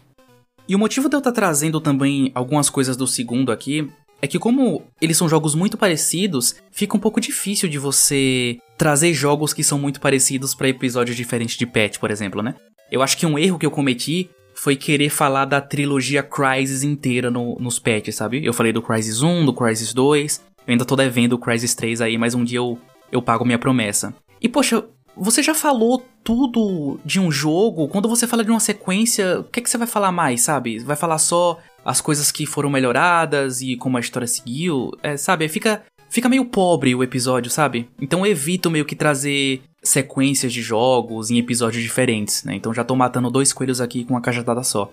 [0.69, 3.89] E o motivo de eu estar tá trazendo também algumas coisas do segundo aqui
[4.21, 9.11] é que como eles são jogos muito parecidos, fica um pouco difícil de você trazer
[9.11, 12.53] jogos que são muito parecidos para episódios diferentes de Patch, por exemplo, né?
[12.91, 17.31] Eu acho que um erro que eu cometi foi querer falar da trilogia Crysis inteira
[17.31, 18.45] no, nos patches, sabe?
[18.45, 22.01] Eu falei do Crysis 1, do Crysis 2, eu ainda tô devendo o Crysis 3
[22.01, 22.77] aí, mas um dia eu,
[23.11, 24.13] eu pago minha promessa.
[24.39, 24.85] E poxa,
[25.17, 27.87] você já falou tudo de um jogo?
[27.87, 30.77] Quando você fala de uma sequência, o que, é que você vai falar mais, sabe?
[30.77, 34.91] Vai falar só as coisas que foram melhoradas e como a história seguiu?
[35.01, 35.49] É, sabe?
[35.49, 37.89] Fica, fica meio pobre o episódio, sabe?
[37.99, 42.53] Então eu evito meio que trazer sequências de jogos em episódios diferentes, né?
[42.53, 44.91] Então já tô matando dois coelhos aqui com uma cajadada só.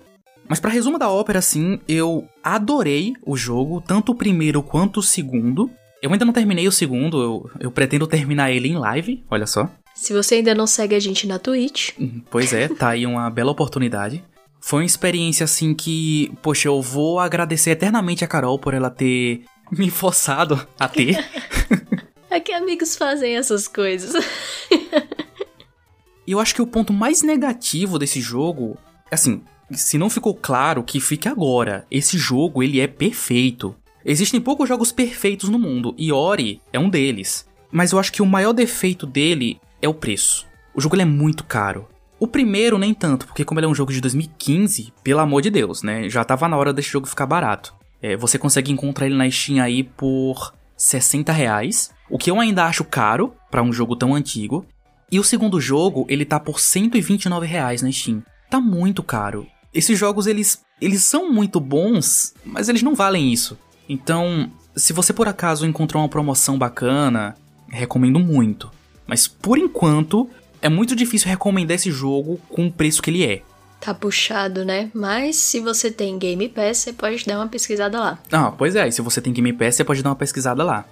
[0.49, 5.03] Mas para resumo da ópera, assim, eu adorei o jogo, tanto o primeiro quanto o
[5.03, 5.69] segundo.
[6.01, 9.69] Eu ainda não terminei o segundo, eu, eu pretendo terminar ele em live, olha só.
[9.97, 11.89] Se você ainda não segue a gente na Twitch.
[11.99, 14.23] Hum, pois é, tá aí uma bela oportunidade.
[14.61, 19.43] Foi uma experiência assim que, poxa, eu vou agradecer eternamente a Carol por ela ter
[19.71, 21.17] me forçado a ter.
[22.29, 24.13] É que amigos fazem essas coisas.
[26.27, 28.77] E eu acho que o ponto mais negativo desse jogo,
[29.09, 31.87] assim, se não ficou claro, que fique agora.
[31.89, 33.73] Esse jogo, ele é perfeito.
[34.03, 37.47] Existem poucos jogos perfeitos no mundo, e Ori é um deles.
[37.71, 39.57] Mas eu acho que o maior defeito dele
[39.87, 40.45] é o preço.
[40.75, 41.87] O jogo é muito caro.
[42.19, 45.49] O primeiro nem tanto, porque como ele é um jogo de 2015, pelo amor de
[45.49, 46.09] Deus, né?
[46.09, 47.73] Já tava na hora desse jogo ficar barato.
[48.01, 51.91] É, você consegue encontrar ele na Steam aí por 60 reais.
[52.09, 54.65] O que eu ainda acho caro para um jogo tão antigo.
[55.11, 58.23] E o segundo jogo, ele tá por 129 reais na Steam.
[58.49, 59.47] Tá muito caro.
[59.73, 63.57] Esses jogos, eles, eles são muito bons, mas eles não valem isso.
[63.87, 67.35] Então, se você por acaso encontrou uma promoção bacana,
[67.69, 68.71] recomendo muito.
[69.07, 70.29] Mas por enquanto,
[70.61, 73.41] é muito difícil recomendar esse jogo com o preço que ele é.
[73.79, 74.89] Tá puxado, né?
[74.93, 78.19] Mas se você tem Game Pass, você pode dar uma pesquisada lá.
[78.31, 80.85] Ah, pois é, e se você tem Game Pass, você pode dar uma pesquisada lá.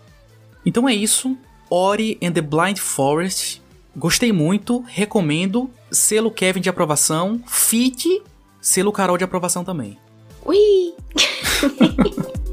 [0.65, 1.36] Então é isso.
[1.69, 3.62] Ori and the Blind Forest.
[3.95, 5.69] Gostei muito, recomendo.
[5.91, 7.41] Selo Kevin de aprovação.
[7.47, 8.21] Fit,
[8.62, 9.97] selo Carol de aprovação também.
[10.45, 10.93] Ui!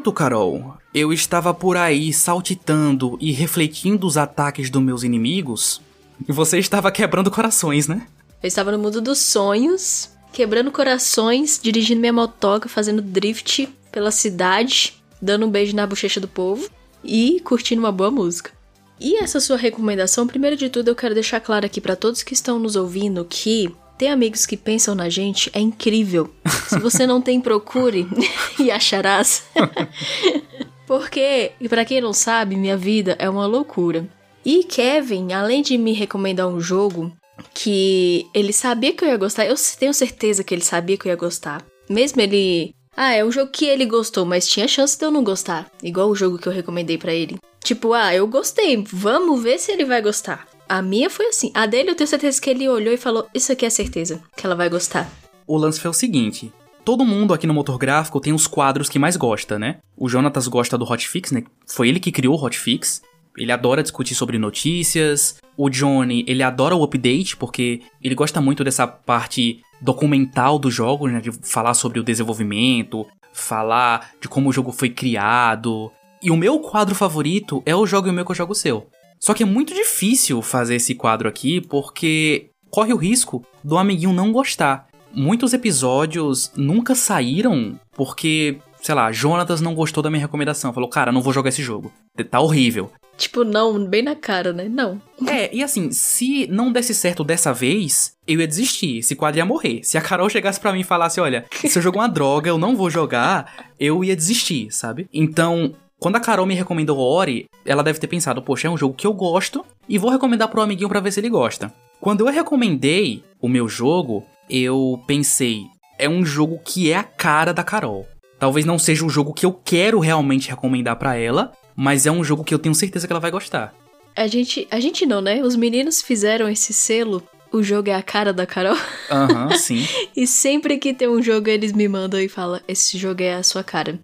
[0.00, 5.78] Enquanto, Carol, eu estava por aí saltitando e refletindo os ataques dos meus inimigos,
[6.26, 8.06] você estava quebrando corações, né?
[8.42, 14.94] Eu estava no mundo dos sonhos, quebrando corações, dirigindo minha motoca, fazendo drift pela cidade,
[15.20, 16.66] dando um beijo na bochecha do povo
[17.04, 18.52] e curtindo uma boa música.
[18.98, 22.32] E essa sua recomendação, primeiro de tudo, eu quero deixar claro aqui para todos que
[22.32, 26.32] estão nos ouvindo que ter amigos que pensam na gente é incrível.
[26.70, 28.08] Se você não tem, procure
[28.58, 29.44] e acharás.
[30.88, 34.08] Porque, para quem não sabe, minha vida é uma loucura.
[34.42, 37.12] E Kevin, além de me recomendar um jogo
[37.52, 41.10] que ele sabia que eu ia gostar, eu tenho certeza que ele sabia que eu
[41.10, 41.62] ia gostar.
[41.86, 42.74] Mesmo ele.
[42.96, 45.70] Ah, é um jogo que ele gostou, mas tinha chance de eu não gostar.
[45.82, 47.38] Igual o jogo que eu recomendei para ele.
[47.62, 50.48] Tipo, ah, eu gostei, vamos ver se ele vai gostar.
[50.70, 51.50] A minha foi assim.
[51.52, 54.46] A dele eu tenho certeza que ele olhou e falou: Isso aqui é certeza, que
[54.46, 55.10] ela vai gostar.
[55.44, 56.52] O lance foi o seguinte:
[56.84, 59.78] todo mundo aqui no motor gráfico tem os quadros que mais gosta, né?
[59.96, 61.42] O Jonatas gosta do Hotfix, né?
[61.66, 63.02] Foi ele que criou o Hotfix.
[63.36, 65.38] Ele adora discutir sobre notícias.
[65.56, 71.08] O Johnny, ele adora o update, porque ele gosta muito dessa parte documental do jogo,
[71.08, 71.20] né?
[71.20, 75.90] De falar sobre o desenvolvimento, falar de como o jogo foi criado.
[76.22, 78.54] E o meu quadro favorito é o jogo e o meu que eu jogo o
[78.54, 78.86] seu.
[79.20, 84.12] Só que é muito difícil fazer esse quadro aqui porque corre o risco do amiguinho
[84.12, 84.88] não gostar.
[85.12, 90.72] Muitos episódios nunca saíram porque, sei lá, Jonatas não gostou da minha recomendação.
[90.72, 91.92] Falou, cara, não vou jogar esse jogo.
[92.30, 92.90] Tá horrível.
[93.18, 94.66] Tipo, não, bem na cara, né?
[94.66, 94.98] Não.
[95.26, 98.96] É, e assim, se não desse certo dessa vez, eu ia desistir.
[98.96, 99.80] Esse quadro ia morrer.
[99.82, 102.56] Se a Carol chegasse para mim e falasse, olha, se eu jogar uma droga, eu
[102.56, 105.06] não vou jogar, eu ia desistir, sabe?
[105.12, 108.94] Então, quando a Carol me recomendou Ori, ela deve ter pensado, poxa, é um jogo
[108.94, 111.70] que eu gosto e vou recomendar pro amiguinho para ver se ele gosta.
[112.00, 115.64] Quando eu recomendei o meu jogo, eu pensei,
[115.98, 118.08] é um jogo que é a cara da Carol.
[118.38, 122.24] Talvez não seja o jogo que eu quero realmente recomendar para ela, mas é um
[122.24, 123.74] jogo que eu tenho certeza que ela vai gostar.
[124.16, 125.42] A gente, a gente não, né?
[125.42, 128.76] Os meninos fizeram esse selo o jogo é a cara da Carol.
[129.10, 129.84] Aham, uhum, sim.
[130.16, 133.42] e sempre que tem um jogo, eles me mandam e falam: esse jogo é a
[133.42, 133.98] sua cara.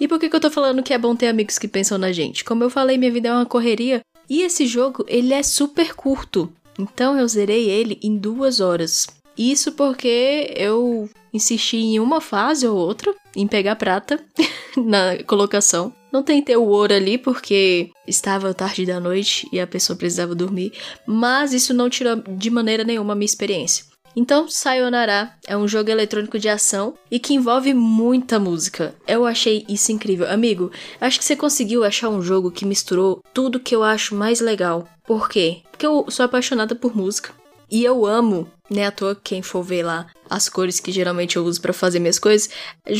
[0.00, 2.12] E por que, que eu tô falando que é bom ter amigos que pensam na
[2.12, 2.44] gente?
[2.44, 4.00] Como eu falei, minha vida é uma correria.
[4.28, 6.52] E esse jogo, ele é super curto.
[6.78, 9.06] Então eu zerei ele em duas horas.
[9.36, 14.22] Isso porque eu insisti em uma fase ou outra, em pegar prata
[14.76, 15.92] na colocação.
[16.12, 20.72] Não tentei o ouro ali porque estava tarde da noite e a pessoa precisava dormir,
[21.06, 23.86] mas isso não tirou de maneira nenhuma a minha experiência.
[24.14, 28.94] Então, Sayonara é um jogo eletrônico de ação e que envolve muita música.
[29.06, 30.28] Eu achei isso incrível.
[30.30, 30.70] Amigo,
[31.00, 34.86] acho que você conseguiu achar um jogo que misturou tudo que eu acho mais legal.
[35.06, 35.62] Por quê?
[35.70, 37.32] Porque eu sou apaixonada por música.
[37.70, 41.44] E eu amo, né, à toa quem for ver lá as cores que geralmente eu
[41.44, 42.50] uso para fazer minhas coisas,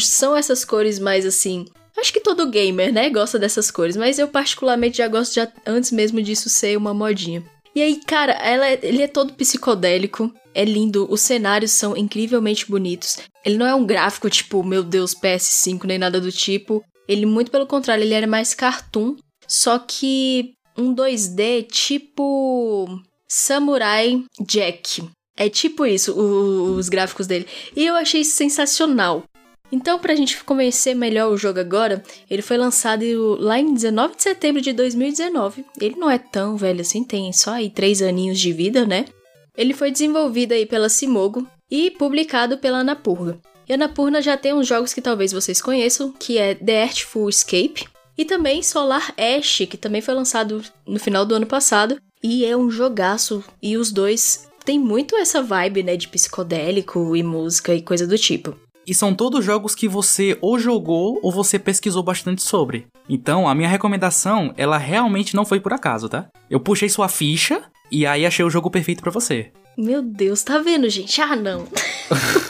[0.00, 1.66] são essas cores mais assim,
[1.98, 5.92] Acho que todo gamer, né, gosta dessas cores, mas eu particularmente já gosto de, antes
[5.92, 7.44] mesmo disso ser uma modinha.
[7.74, 12.70] E aí, cara, ela, é, ele é todo psicodélico, é lindo, os cenários são incrivelmente
[12.70, 13.18] bonitos.
[13.44, 16.82] Ele não é um gráfico tipo, meu Deus, PS5 nem nada do tipo.
[17.08, 22.88] Ele, muito pelo contrário, ele era mais cartoon, só que um 2D tipo
[23.28, 25.08] Samurai Jack.
[25.36, 27.46] É tipo isso, o, os gráficos dele.
[27.74, 29.24] E eu achei sensacional.
[29.72, 33.02] Então, pra gente conhecer melhor o jogo agora, ele foi lançado
[33.40, 35.64] lá em 19 de setembro de 2019.
[35.80, 39.06] Ele não é tão velho assim, tem só aí três aninhos de vida, né?
[39.56, 43.38] Ele foi desenvolvido aí pela Simogo e publicado pela Anapurna.
[43.68, 47.28] E a Anapurna já tem uns jogos que talvez vocês conheçam, que é The Artful
[47.28, 47.86] Escape
[48.16, 52.56] e também Solar Ash, que também foi lançado no final do ano passado e é
[52.56, 57.82] um jogaço e os dois têm muito essa vibe, né, de psicodélico e música e
[57.82, 58.56] coisa do tipo.
[58.86, 62.86] E são todos jogos que você ou jogou ou você pesquisou bastante sobre.
[63.08, 66.28] Então, a minha recomendação, ela realmente não foi por acaso, tá?
[66.50, 69.52] Eu puxei sua ficha e aí achei o jogo perfeito para você.
[69.76, 71.20] Meu Deus, tá vendo, gente?
[71.20, 71.66] Ah, não.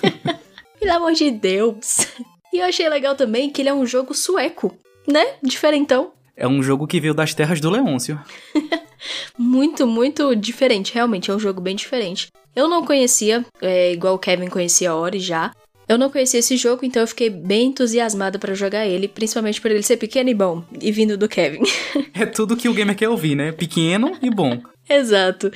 [0.80, 2.06] Pelo amor de Deus.
[2.52, 5.34] E eu achei legal também que ele é um jogo sueco, né?
[5.42, 6.12] Diferentão.
[6.36, 8.18] É um jogo que veio das terras do Leôncio.
[9.38, 11.30] muito, muito diferente, realmente.
[11.30, 12.28] É um jogo bem diferente.
[12.54, 15.52] Eu não conhecia, é, igual o Kevin conhecia a Ori já.
[15.92, 19.70] Eu não conhecia esse jogo, então eu fiquei bem entusiasmada para jogar ele, principalmente por
[19.70, 21.60] ele ser pequeno e bom, e vindo do Kevin.
[22.18, 23.52] é tudo que o gamer quer ouvir, né?
[23.52, 24.58] Pequeno e bom.
[24.88, 25.52] Exato.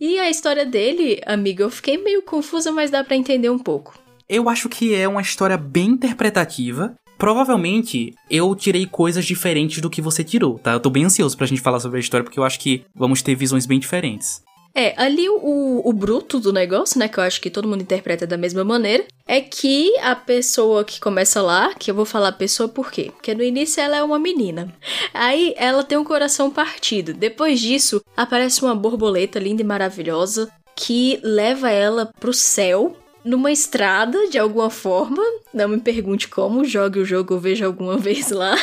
[0.00, 3.92] E a história dele, amigo, eu fiquei meio confusa, mas dá para entender um pouco.
[4.26, 6.94] Eu acho que é uma história bem interpretativa.
[7.18, 10.72] Provavelmente eu tirei coisas diferentes do que você tirou, tá?
[10.72, 13.20] Eu tô bem ansioso pra gente falar sobre a história porque eu acho que vamos
[13.20, 14.42] ter visões bem diferentes.
[14.74, 18.26] É, ali o, o bruto do negócio, né, que eu acho que todo mundo interpreta
[18.26, 22.68] da mesma maneira, é que a pessoa que começa lá, que eu vou falar pessoa
[22.68, 23.12] por quê?
[23.14, 24.74] Porque no início ela é uma menina.
[25.14, 27.14] Aí ela tem um coração partido.
[27.14, 34.28] Depois disso, aparece uma borboleta linda e maravilhosa que leva ela pro céu numa estrada
[34.28, 35.22] de alguma forma.
[35.52, 38.56] Não me pergunte como, jogue o jogo ou veja alguma vez lá.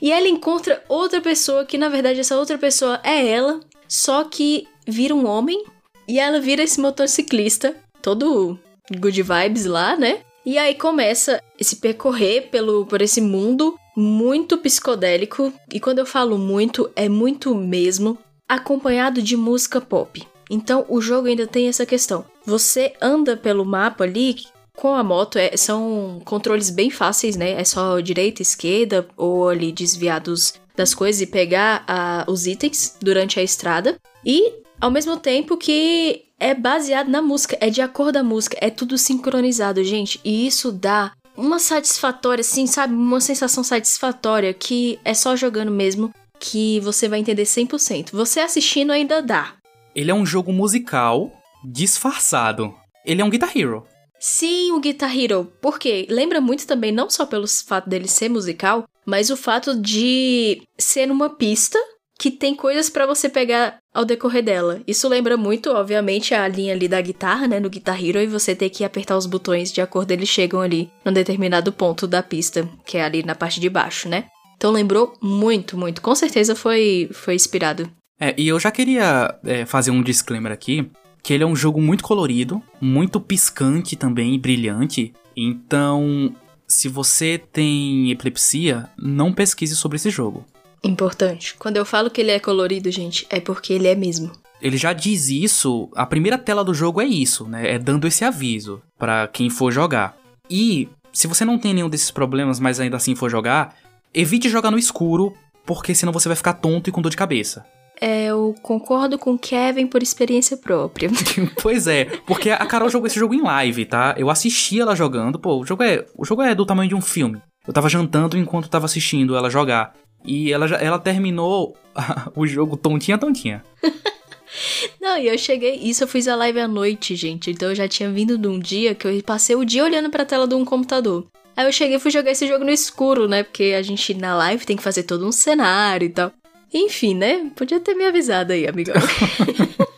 [0.00, 4.66] e ela encontra outra pessoa que na verdade essa outra pessoa é ela, só que
[4.86, 5.64] vira um homem
[6.08, 8.58] e ela vira esse motociclista, todo
[8.98, 10.20] good vibes lá, né?
[10.44, 16.38] E aí começa esse percorrer pelo por esse mundo muito psicodélico, e quando eu falo
[16.38, 18.18] muito, é muito mesmo,
[18.48, 20.26] acompanhado de música pop.
[20.50, 22.24] Então o jogo ainda tem essa questão.
[22.44, 24.36] Você anda pelo mapa ali
[24.74, 27.52] com a moto, é, são controles bem fáceis, né?
[27.52, 33.38] É só direita, esquerda ou ali desviados das coisas e pegar uh, os itens durante
[33.38, 33.96] a estrada.
[34.24, 38.68] E ao mesmo tempo que é baseado na música, é de acordo da música, é
[38.68, 40.20] tudo sincronizado, gente.
[40.24, 42.92] E isso dá uma satisfatória, assim, sabe?
[42.92, 48.10] Uma sensação satisfatória que é só jogando mesmo que você vai entender 100%.
[48.10, 49.54] Você assistindo ainda dá.
[49.94, 51.30] Ele é um jogo musical
[51.64, 52.74] disfarçado.
[53.06, 53.86] Ele é um Guitar Hero.
[54.18, 55.52] Sim, o Guitar Hero.
[55.60, 56.08] Por quê?
[56.10, 61.08] Lembra muito também, não só pelo fato dele ser musical, mas o fato de ser
[61.08, 61.78] uma pista
[62.22, 64.80] que tem coisas para você pegar ao decorrer dela.
[64.86, 68.54] Isso lembra muito, obviamente, a linha ali da guitarra, né, no Guitar Hero, e você
[68.54, 72.68] ter que apertar os botões de acordo eles chegam ali num determinado ponto da pista,
[72.86, 74.26] que é ali na parte de baixo, né?
[74.56, 76.00] Então lembrou muito, muito.
[76.00, 77.90] Com certeza foi, foi inspirado.
[78.20, 80.88] É, e eu já queria é, fazer um disclaimer aqui,
[81.24, 85.12] que ele é um jogo muito colorido, muito piscante também, brilhante.
[85.36, 86.32] Então,
[86.68, 90.46] se você tem epilepsia, não pesquise sobre esse jogo.
[90.84, 91.54] Importante.
[91.58, 94.32] Quando eu falo que ele é colorido, gente, é porque ele é mesmo.
[94.60, 97.74] Ele já diz isso, a primeira tela do jogo é isso, né?
[97.74, 100.16] É dando esse aviso para quem for jogar.
[100.48, 103.74] E se você não tem nenhum desses problemas, mas ainda assim for jogar,
[104.14, 105.34] evite jogar no escuro,
[105.66, 107.64] porque senão você vai ficar tonto e com dor de cabeça.
[108.00, 111.08] É, eu concordo com Kevin por experiência própria.
[111.62, 114.14] pois é, porque a Carol jogou esse jogo em live, tá?
[114.16, 117.00] Eu assisti ela jogando, pô, o jogo é, o jogo é do tamanho de um
[117.00, 117.40] filme.
[117.66, 119.94] Eu tava jantando enquanto tava assistindo ela jogar.
[120.24, 121.76] E ela, já, ela terminou
[122.36, 123.64] o jogo tontinha, tontinha.
[125.00, 125.76] Não, e eu cheguei.
[125.76, 127.50] Isso eu fiz a live à noite, gente.
[127.50, 130.24] Então eu já tinha vindo de um dia que eu passei o dia olhando pra
[130.24, 131.26] tela de um computador.
[131.56, 133.42] Aí eu cheguei e fui jogar esse jogo no escuro, né?
[133.42, 136.32] Porque a gente na live tem que fazer todo um cenário e tal.
[136.72, 137.50] Enfim, né?
[137.54, 138.94] Podia ter me avisado aí, amigão.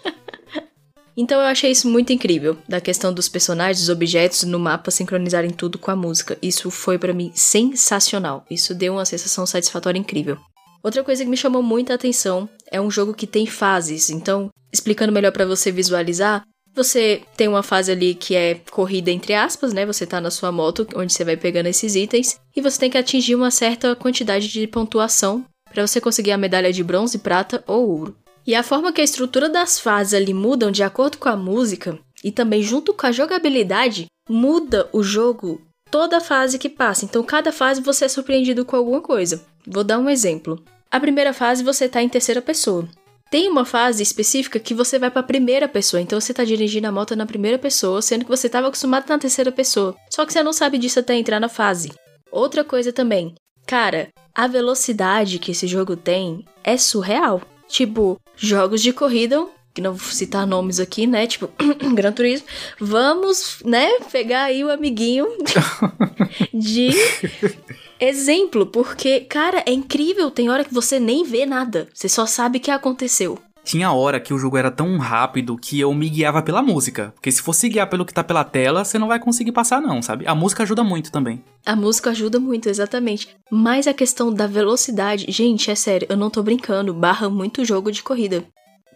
[1.17, 5.51] Então eu achei isso muito incrível, da questão dos personagens, dos objetos no mapa sincronizarem
[5.51, 6.37] tudo com a música.
[6.43, 8.45] Isso foi para mim sensacional.
[8.51, 10.39] Isso deu uma sensação satisfatória incrível.
[10.83, 14.11] Outra coisa que me chamou muita atenção é um jogo que tem fases.
[14.11, 16.45] Então, explicando melhor para você visualizar,
[16.75, 19.87] você tem uma fase ali que é corrida entre aspas, né?
[19.87, 22.99] Você tá na sua moto, onde você vai pegando esses itens, e você tem que
[22.99, 27.89] atingir uma certa quantidade de pontuação para você conseguir a medalha de bronze, prata ou
[27.89, 28.17] ouro.
[28.47, 31.99] E a forma que a estrutura das fases ali mudam de acordo com a música
[32.23, 37.05] e também junto com a jogabilidade, muda o jogo toda fase que passa.
[37.05, 39.45] Então, cada fase você é surpreendido com alguma coisa.
[39.67, 40.63] Vou dar um exemplo.
[40.91, 42.89] A primeira fase você está em terceira pessoa.
[43.31, 46.87] Tem uma fase específica que você vai para a primeira pessoa, então você está dirigindo
[46.87, 49.97] a moto na primeira pessoa, sendo que você estava acostumado na terceira pessoa.
[50.11, 51.93] Só que você não sabe disso até entrar na fase.
[52.31, 53.35] Outra coisa também,
[53.67, 57.41] cara, a velocidade que esse jogo tem é surreal.
[57.75, 59.45] Tipo, jogos de corrida
[59.75, 61.27] que não vou citar nomes aqui, né?
[61.27, 61.51] Tipo,
[61.93, 62.47] Gran Turismo.
[62.79, 65.27] Vamos, né, pegar aí o amiguinho
[66.55, 66.91] de
[67.99, 70.31] exemplo, porque, cara, é incrível.
[70.31, 71.89] Tem hora que você nem vê nada.
[71.93, 73.41] Você só sabe que aconteceu.
[73.65, 77.13] Tinha hora que o jogo era tão rápido que eu me guiava pela música.
[77.15, 80.03] Porque se fosse guiar pelo que tá pela tela, você não vai conseguir passar, não,
[80.03, 80.27] sabe?
[80.27, 81.43] A música ajuda muito também.
[81.65, 83.29] A música ajuda muito, exatamente.
[83.51, 87.91] Mas a questão da velocidade, gente, é sério, eu não tô brincando, barra muito jogo
[87.91, 88.45] de corrida.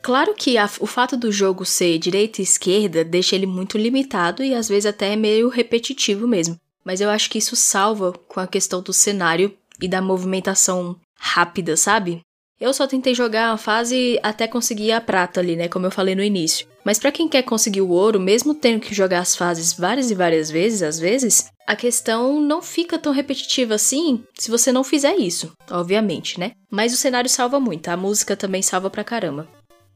[0.03, 4.45] Claro que a, o fato do jogo ser direita e esquerda deixa ele muito limitado
[4.45, 6.57] e às vezes até meio repetitivo mesmo.
[6.85, 11.77] Mas eu acho que isso salva com a questão do cenário e da movimentação rápida,
[11.77, 12.21] sabe?
[12.61, 16.17] Eu só tentei jogar a fase até conseguir a prata ali, né, como eu falei
[16.17, 16.67] no início.
[16.85, 20.15] Mas para quem quer conseguir o ouro, mesmo tendo que jogar as fases várias e
[20.15, 25.15] várias vezes, às vezes, a questão não fica tão repetitiva assim se você não fizer
[25.17, 26.53] isso, obviamente, né?
[26.69, 29.47] Mas o cenário salva muito, a música também salva pra caramba.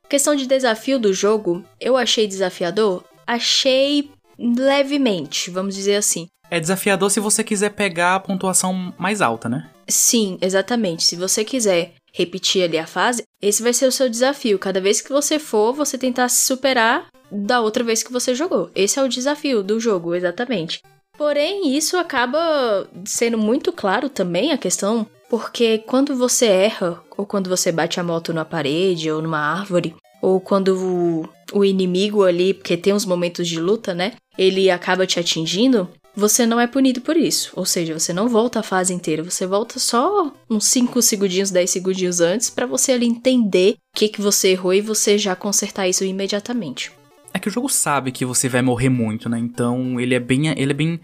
[0.08, 3.02] Questão de desafio do jogo, eu achei desafiador?
[3.26, 4.08] Achei
[4.38, 6.28] levemente, vamos dizer assim.
[6.48, 9.68] É desafiador se você quiser pegar a pontuação mais alta, né?
[9.88, 11.02] Sim, exatamente.
[11.02, 14.58] Se você quiser repetir ali a fase, esse vai ser o seu desafio.
[14.58, 18.70] Cada vez que você for, você tentar se superar da outra vez que você jogou.
[18.74, 20.80] Esse é o desafio do jogo, exatamente.
[21.16, 27.48] Porém, isso acaba sendo muito claro também a questão, porque quando você erra, ou quando
[27.48, 32.54] você bate a moto na parede ou numa árvore, ou quando o, o inimigo ali,
[32.54, 34.12] porque tem uns momentos de luta, né?
[34.38, 37.52] Ele acaba te atingindo, você não é punido por isso.
[37.56, 41.70] Ou seja, você não volta a fase inteira, você volta só uns 5 segundinhos, 10
[41.70, 45.88] segundinhos antes para você ali entender o que, que você errou e você já consertar
[45.88, 46.92] isso imediatamente.
[47.34, 49.38] É que o jogo sabe que você vai morrer muito, né?
[49.38, 50.48] Então ele é bem.
[50.48, 51.00] Ele é bem.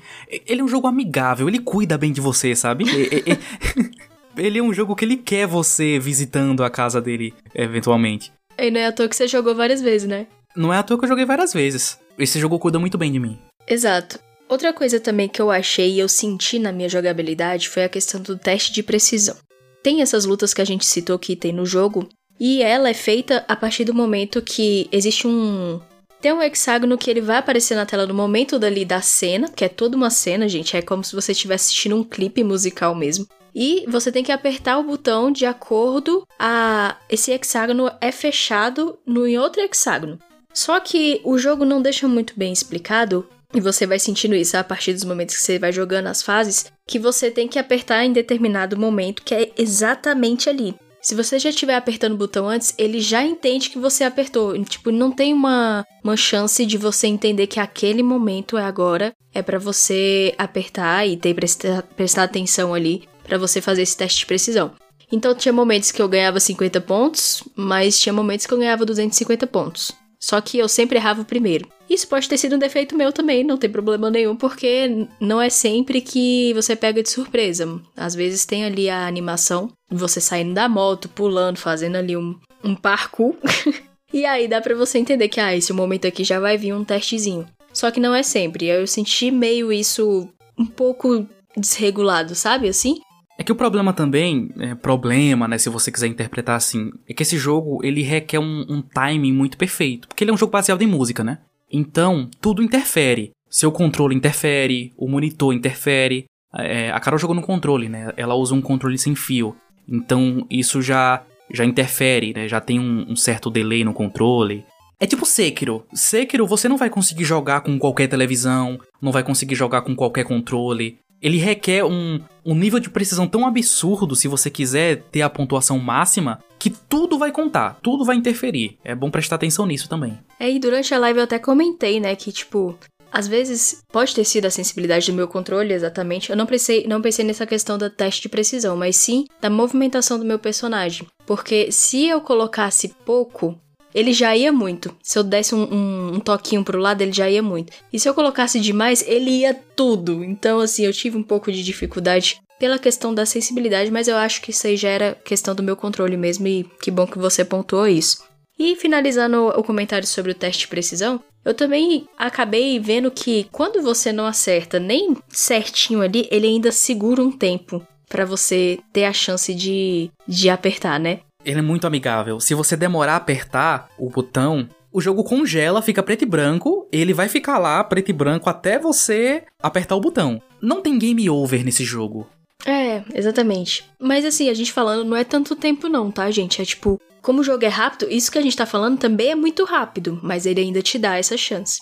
[0.47, 2.85] Ele é um jogo amigável, ele cuida bem de você, sabe?
[4.37, 8.31] ele é um jogo que ele quer você visitando a casa dele, eventualmente.
[8.59, 10.27] E não é à toa que você jogou várias vezes, né?
[10.55, 11.99] Não é à toa que eu joguei várias vezes.
[12.19, 13.39] Esse jogo cuida muito bem de mim.
[13.67, 14.19] Exato.
[14.49, 18.21] Outra coisa também que eu achei e eu senti na minha jogabilidade foi a questão
[18.21, 19.37] do teste de precisão.
[19.83, 22.09] Tem essas lutas que a gente citou que tem no jogo,
[22.41, 25.81] e ela é feita a partir do momento que existe um.
[26.21, 29.65] Tem um hexágono que ele vai aparecer na tela no momento dali da cena, que
[29.65, 33.27] é toda uma cena, gente, é como se você estivesse assistindo um clipe musical mesmo.
[33.55, 39.27] E você tem que apertar o botão de acordo a esse hexágono é fechado no
[39.27, 40.19] em outro hexágono.
[40.53, 44.65] Só que o jogo não deixa muito bem explicado e você vai sentindo isso a
[44.65, 48.13] partir dos momentos que você vai jogando as fases, que você tem que apertar em
[48.13, 50.75] determinado momento, que é exatamente ali.
[51.01, 54.63] Se você já estiver apertando o botão antes, ele já entende que você apertou.
[54.65, 59.41] Tipo, não tem uma, uma chance de você entender que aquele momento é agora, é
[59.41, 64.27] para você apertar e ter prestar, prestar atenção ali para você fazer esse teste de
[64.27, 64.73] precisão.
[65.11, 69.47] Então tinha momentos que eu ganhava 50 pontos, mas tinha momentos que eu ganhava 250
[69.47, 69.93] pontos.
[70.21, 71.69] Só que eu sempre errava o primeiro.
[71.89, 75.49] Isso pode ter sido um defeito meu também, não tem problema nenhum, porque não é
[75.49, 77.81] sempre que você pega de surpresa.
[77.97, 82.75] Às vezes tem ali a animação, você saindo da moto, pulando, fazendo ali um, um
[82.75, 83.37] parkour.
[84.13, 86.85] e aí dá pra você entender que, ah, esse momento aqui já vai vir um
[86.85, 87.47] testezinho.
[87.73, 88.67] Só que não é sempre.
[88.67, 92.69] Eu senti meio isso um pouco desregulado, sabe?
[92.69, 93.01] Assim.
[93.39, 97.23] É que o problema também, é, problema, né, se você quiser interpretar assim, é que
[97.23, 100.83] esse jogo, ele requer um, um timing muito perfeito, porque ele é um jogo baseado
[100.83, 101.39] em música, né?
[101.71, 103.31] Então, tudo interfere.
[103.49, 106.25] Seu controle interfere, o monitor interfere.
[106.53, 108.13] É, a Carol jogou no controle, né?
[108.17, 109.55] Ela usa um controle sem fio.
[109.89, 112.49] Então, isso já já interfere, né?
[112.49, 114.65] Já tem um, um certo delay no controle.
[115.01, 115.87] É tipo Sekiro.
[115.95, 120.25] Sekiro você não vai conseguir jogar com qualquer televisão, não vai conseguir jogar com qualquer
[120.25, 125.31] controle ele requer um, um nível de precisão tão absurdo se você quiser ter a
[125.31, 128.79] pontuação máxima que tudo vai contar, tudo vai interferir.
[128.85, 130.19] É bom prestar atenção nisso também.
[130.39, 132.77] É, e durante a live eu até comentei, né, que tipo,
[133.13, 136.31] às vezes pode ter sido a sensibilidade do meu controle, exatamente.
[136.31, 140.19] Eu não pensei, não pensei nessa questão da teste de precisão, mas sim da movimentação
[140.19, 141.07] do meu personagem.
[141.27, 143.59] Porque se eu colocasse pouco,
[143.99, 144.95] ele já ia muito.
[145.03, 147.73] Se eu desse um, um, um, toquinho pro lado, ele já ia muito.
[147.93, 150.23] E se eu colocasse demais, ele ia tudo.
[150.23, 154.41] Então, assim, eu tive um pouco de dificuldade pela questão da sensibilidade, mas eu acho
[154.41, 156.47] que isso aí já era questão do meu controle mesmo.
[156.47, 158.25] E que bom que você pontuou isso.
[158.57, 163.83] E finalizando o comentário sobre o teste de precisão, eu também acabei vendo que quando
[163.83, 169.13] você não acerta nem certinho ali, ele ainda segura um tempo para você ter a
[169.13, 171.21] chance de, de apertar, né?
[171.45, 172.41] Ele é muito amigável.
[172.41, 177.15] Se você demorar a apertar o botão, o jogo congela, fica preto e branco, ele
[177.15, 180.43] vai ficar lá preto e branco até você apertar o botão.
[180.61, 182.27] Não tem game over nesse jogo.
[182.67, 183.85] É, exatamente.
[184.01, 186.61] Mas assim, a gente falando, não é tanto tempo não, tá, gente?
[186.61, 189.35] É tipo como o jogo é rápido, isso que a gente tá falando também é
[189.35, 191.81] muito rápido, mas ele ainda te dá essa chance.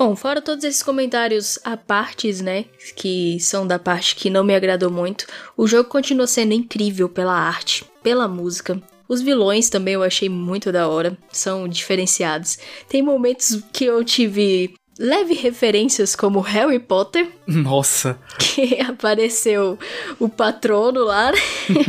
[0.00, 2.64] Bom, fora todos esses comentários à partes, né,
[2.96, 7.34] que são da parte que não me agradou muito, o jogo continua sendo incrível pela
[7.34, 8.82] arte, pela música.
[9.06, 12.58] Os vilões também eu achei muito da hora, são diferenciados.
[12.88, 17.28] Tem momentos que eu tive leve referências como Harry Potter.
[17.46, 18.18] Nossa!
[18.38, 19.78] Que apareceu
[20.18, 21.30] o patrono lá.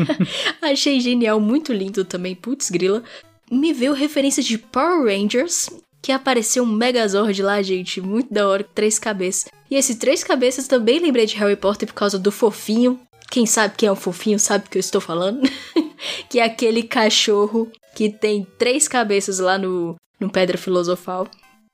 [0.62, 3.03] Achei genial, muito lindo também, putz grila.
[3.49, 5.70] Me veio referência de Power Rangers,
[6.02, 9.52] que apareceu um Megazord lá, gente, muito da hora, três cabeças.
[9.70, 12.99] E esse três cabeças também lembrei de Harry Potter por causa do fofinho.
[13.30, 15.41] Quem sabe quem é o fofinho sabe o que eu estou falando.
[16.28, 21.28] que é aquele cachorro que tem três cabeças lá no, no Pedra Filosofal.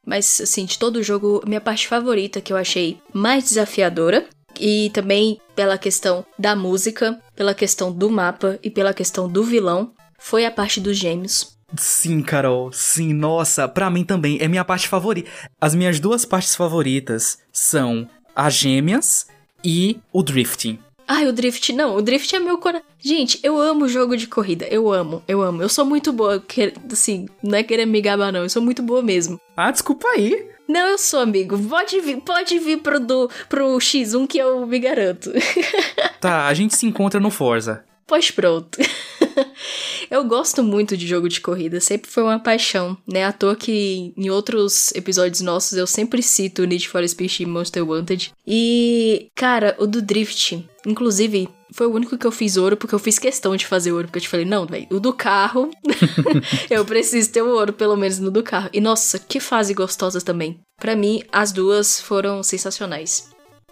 [0.06, 4.28] Mas, assim, de todo o jogo, minha parte favorita que eu achei mais desafiadora.
[4.60, 9.94] E também pela questão da música, pela questão do mapa e pela questão do vilão,
[10.18, 11.57] foi a parte dos gêmeos.
[11.76, 15.30] Sim, Carol, sim, nossa, pra mim também é minha parte favorita.
[15.59, 19.28] As minhas duas partes favoritas são as gêmeas
[19.63, 20.80] e o drifting.
[21.09, 22.86] Ai, o Drift, não, o Drift é meu coração.
[22.99, 25.61] Gente, eu amo jogo de corrida, eu amo, eu amo.
[25.61, 28.84] Eu sou muito boa, que, assim, não é querer me gabar não, eu sou muito
[28.84, 29.39] boa mesmo.
[29.55, 30.49] Ah, desculpa aí.
[30.68, 31.57] Não, eu sou, amigo.
[31.57, 35.32] Pode vir, pode vir pro, do, pro X1 que eu me garanto.
[36.20, 37.86] tá, a gente se encontra no Forza.
[38.05, 38.78] Pois pronto.
[40.10, 43.26] eu gosto muito de jogo de corrida, sempre foi uma paixão, né?
[43.26, 47.88] À toa que em outros episódios nossos eu sempre cito Need for Speed e Monster
[47.88, 48.32] Wanted.
[48.46, 53.00] E, cara, o do Drift, inclusive, foi o único que eu fiz ouro, porque eu
[53.00, 55.70] fiz questão de fazer ouro, porque eu te falei, não, velho, o do carro,
[56.70, 58.70] eu preciso ter o ouro, pelo menos no do carro.
[58.72, 60.60] E nossa, que fase gostosa também.
[60.80, 63.30] Para mim, as duas foram sensacionais.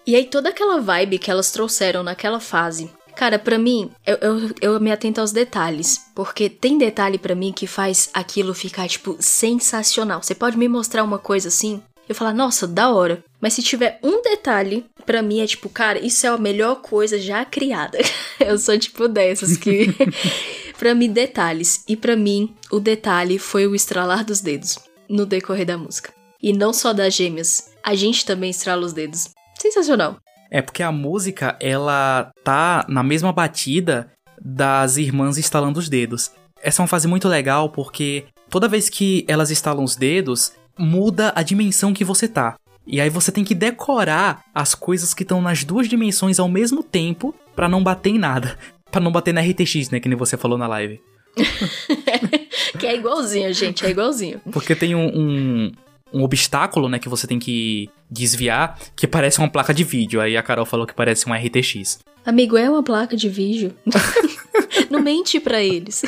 [0.08, 4.52] E aí, toda aquela vibe que elas trouxeram naquela fase, Cara, para mim, eu, eu,
[4.62, 6.06] eu, me atento aos detalhes.
[6.14, 10.22] Porque tem detalhe para mim que faz aquilo ficar, tipo, sensacional.
[10.22, 11.82] Você pode me mostrar uma coisa assim?
[12.08, 13.24] Eu falar, nossa, da hora.
[13.42, 17.20] Mas se tiver um detalhe, para mim é tipo, cara, isso é a melhor coisa
[17.20, 17.98] já criada.
[18.40, 19.88] eu sou tipo dessas que.
[20.78, 21.84] para mim, detalhes.
[21.88, 24.78] E para mim, o detalhe foi o estralar dos dedos
[25.10, 26.14] no decorrer da música.
[26.42, 29.30] E não só das gêmeas, a gente também estrala os dedos.
[29.60, 30.18] Sensacional.
[30.52, 36.32] É porque a música, ela tá na mesma batida das irmãs instalando os dedos.
[36.62, 41.34] Essa é uma fase muito legal porque toda vez que elas instalam os dedos, muda
[41.36, 42.56] a dimensão que você tá.
[42.88, 46.84] E aí você tem que decorar as coisas que estão nas duas dimensões ao mesmo
[46.84, 48.58] tempo para não bater em nada.
[48.92, 51.02] para não bater na RTX, né, que nem você falou na live.
[52.80, 54.40] que é igualzinho, gente, é igualzinho.
[54.52, 55.72] Porque tem um, um,
[56.14, 60.22] um obstáculo, né, que você tem que desviar, que parece uma placa de vídeo.
[60.22, 62.00] Aí a Carol falou que parece um RTX.
[62.26, 63.74] Amigo, é uma placa de vídeo.
[64.90, 66.04] Não mente para eles.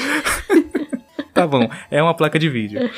[1.33, 2.89] tá bom, é uma placa de vídeo.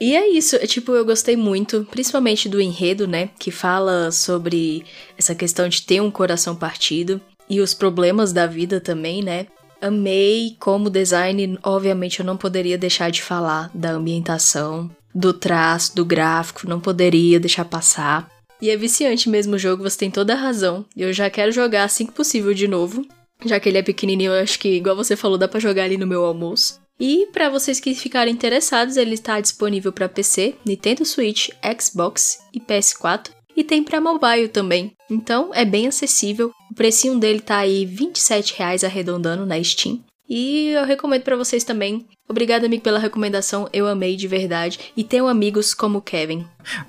[0.00, 4.84] E é isso, é, tipo, eu gostei muito, principalmente do enredo, né, que fala sobre
[5.18, 9.46] essa questão de ter um coração partido e os problemas da vida também, né?
[9.80, 16.04] Amei como design, obviamente eu não poderia deixar de falar da ambientação, do traço, do
[16.04, 18.28] gráfico, não poderia deixar passar.
[18.60, 20.84] E é viciante mesmo o jogo, você tem toda a razão.
[20.96, 23.06] Eu já quero jogar assim que possível de novo.
[23.44, 25.96] Já que ele é pequenininho, eu acho que, igual você falou, dá para jogar ali
[25.96, 26.80] no meu almoço.
[26.98, 31.50] E para vocês que ficarem interessados, ele está disponível para PC, Nintendo Switch,
[31.80, 34.92] Xbox e PS4 e tem para mobile também.
[35.10, 36.52] Então é bem acessível.
[36.70, 40.00] O precinho dele tá aí R$ 27,00 arredondando na Steam.
[40.28, 42.06] E eu recomendo para vocês também.
[42.28, 43.68] Obrigado, amigo, pela recomendação.
[43.72, 44.92] Eu amei de verdade.
[44.96, 46.44] E tenho amigos como o Kevin.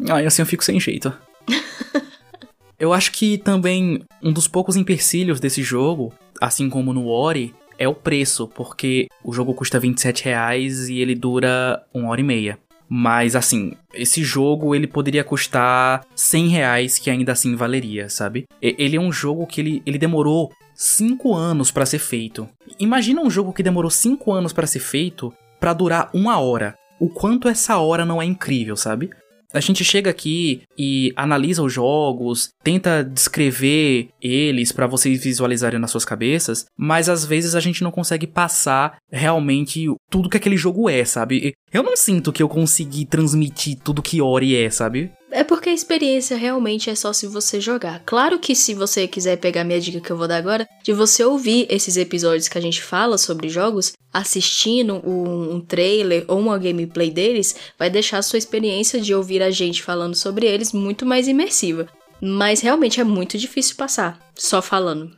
[0.10, 1.14] Ah, assim eu fico sem jeito.
[2.78, 7.88] eu acho que também um dos poucos empecilhos desse jogo, assim como no Ori, é
[7.88, 12.60] o preço, porque o jogo custa 27 reais e ele dura uma hora e meia.
[12.90, 18.46] Mas assim, esse jogo ele poderia custar 100 reais, que ainda assim valeria, sabe?
[18.60, 22.48] Ele é um jogo que ele, ele demorou 5 anos para ser feito.
[22.80, 26.74] Imagina um jogo que demorou 5 anos para ser feito para durar uma hora.
[26.98, 29.10] O quanto essa hora não é incrível, sabe?
[29.52, 35.92] A gente chega aqui e analisa os jogos, tenta descrever eles para vocês visualizarem nas
[35.92, 40.88] suas cabeças, mas às vezes a gente não consegue passar realmente tudo que aquele jogo
[40.88, 41.56] é, sabe?
[41.74, 45.12] Eu não sinto que eu consegui transmitir tudo que Ori é, sabe?
[45.32, 48.02] É porque a experiência realmente é só se você jogar.
[48.06, 51.24] Claro que se você quiser pegar minha dica que eu vou dar agora, de você
[51.24, 56.58] ouvir esses episódios que a gente fala sobre jogos, assistindo um, um trailer ou uma
[56.58, 61.06] gameplay deles, vai deixar a sua experiência de ouvir a gente falando sobre eles muito
[61.06, 61.88] mais imersiva.
[62.22, 65.12] Mas realmente é muito difícil passar, só falando.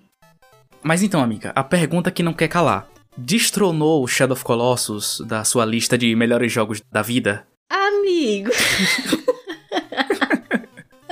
[0.84, 2.88] Mas então, amiga, a pergunta que não quer calar.
[3.18, 7.46] destronou Shadow of Colossus da sua lista de melhores jogos da vida?
[7.70, 8.50] Amigo.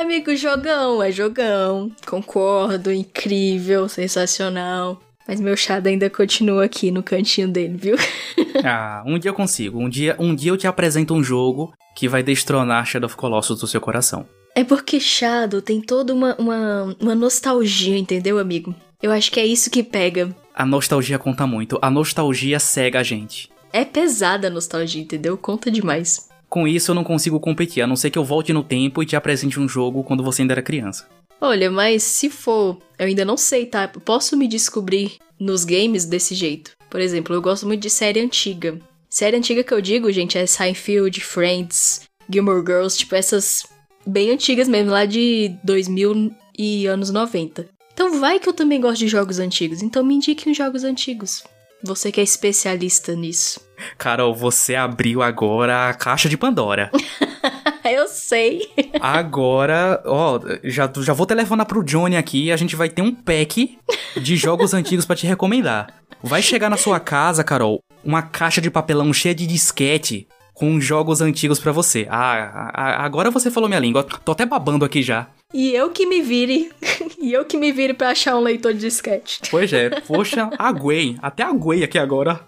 [0.10, 1.92] Amigo, jogão é jogão.
[2.08, 5.00] Concordo, incrível, sensacional.
[5.28, 7.96] Mas meu chado ainda continua aqui no cantinho dele, viu?
[8.66, 9.78] ah, um dia eu consigo.
[9.78, 13.60] Um dia, um dia eu te apresento um jogo que vai destronar Shadow of Colossus
[13.60, 14.28] do seu coração.
[14.56, 18.74] É porque Shadow tem toda uma, uma, uma nostalgia, entendeu, amigo?
[19.04, 20.36] Eu acho que é isso que pega.
[20.56, 21.78] A nostalgia conta muito.
[21.84, 23.48] A nostalgia cega a gente.
[23.72, 25.38] É pesada a nostalgia, entendeu?
[25.38, 26.29] Conta demais.
[26.50, 29.06] Com isso eu não consigo competir, a não ser que eu volte no tempo e
[29.06, 31.08] te apresente um jogo quando você ainda era criança.
[31.40, 33.88] Olha, mas se for, eu ainda não sei, tá?
[33.88, 36.72] Posso me descobrir nos games desse jeito.
[36.90, 38.80] Por exemplo, eu gosto muito de série antiga.
[39.10, 43.66] Série antiga que eu digo, gente, é Seinfeld, Friends, Gilmore Girls, tipo essas
[44.06, 47.68] bem antigas mesmo, lá de 2000 e anos 90.
[47.94, 51.44] Então vai que eu também gosto de jogos antigos, então me indique uns jogos antigos.
[51.84, 53.62] Você que é especialista nisso.
[53.98, 56.92] Carol, você abriu agora a caixa de Pandora.
[57.84, 58.70] Eu sei.
[59.00, 63.14] Agora, ó, já, já vou telefonar pro Johnny aqui e a gente vai ter um
[63.14, 63.80] pack
[64.22, 65.88] de jogos antigos para te recomendar.
[66.22, 71.22] Vai chegar na sua casa, Carol, uma caixa de papelão cheia de disquete com jogos
[71.22, 72.06] antigos para você.
[72.10, 74.04] Ah, agora você falou minha língua.
[74.04, 75.28] Tô até babando aqui já.
[75.52, 76.72] E eu que me vire.
[77.20, 79.42] e eu que me vire pra achar um leitor de disquete.
[79.50, 81.18] Pois é, poxa, aguei.
[81.24, 82.40] Até aguei aqui agora.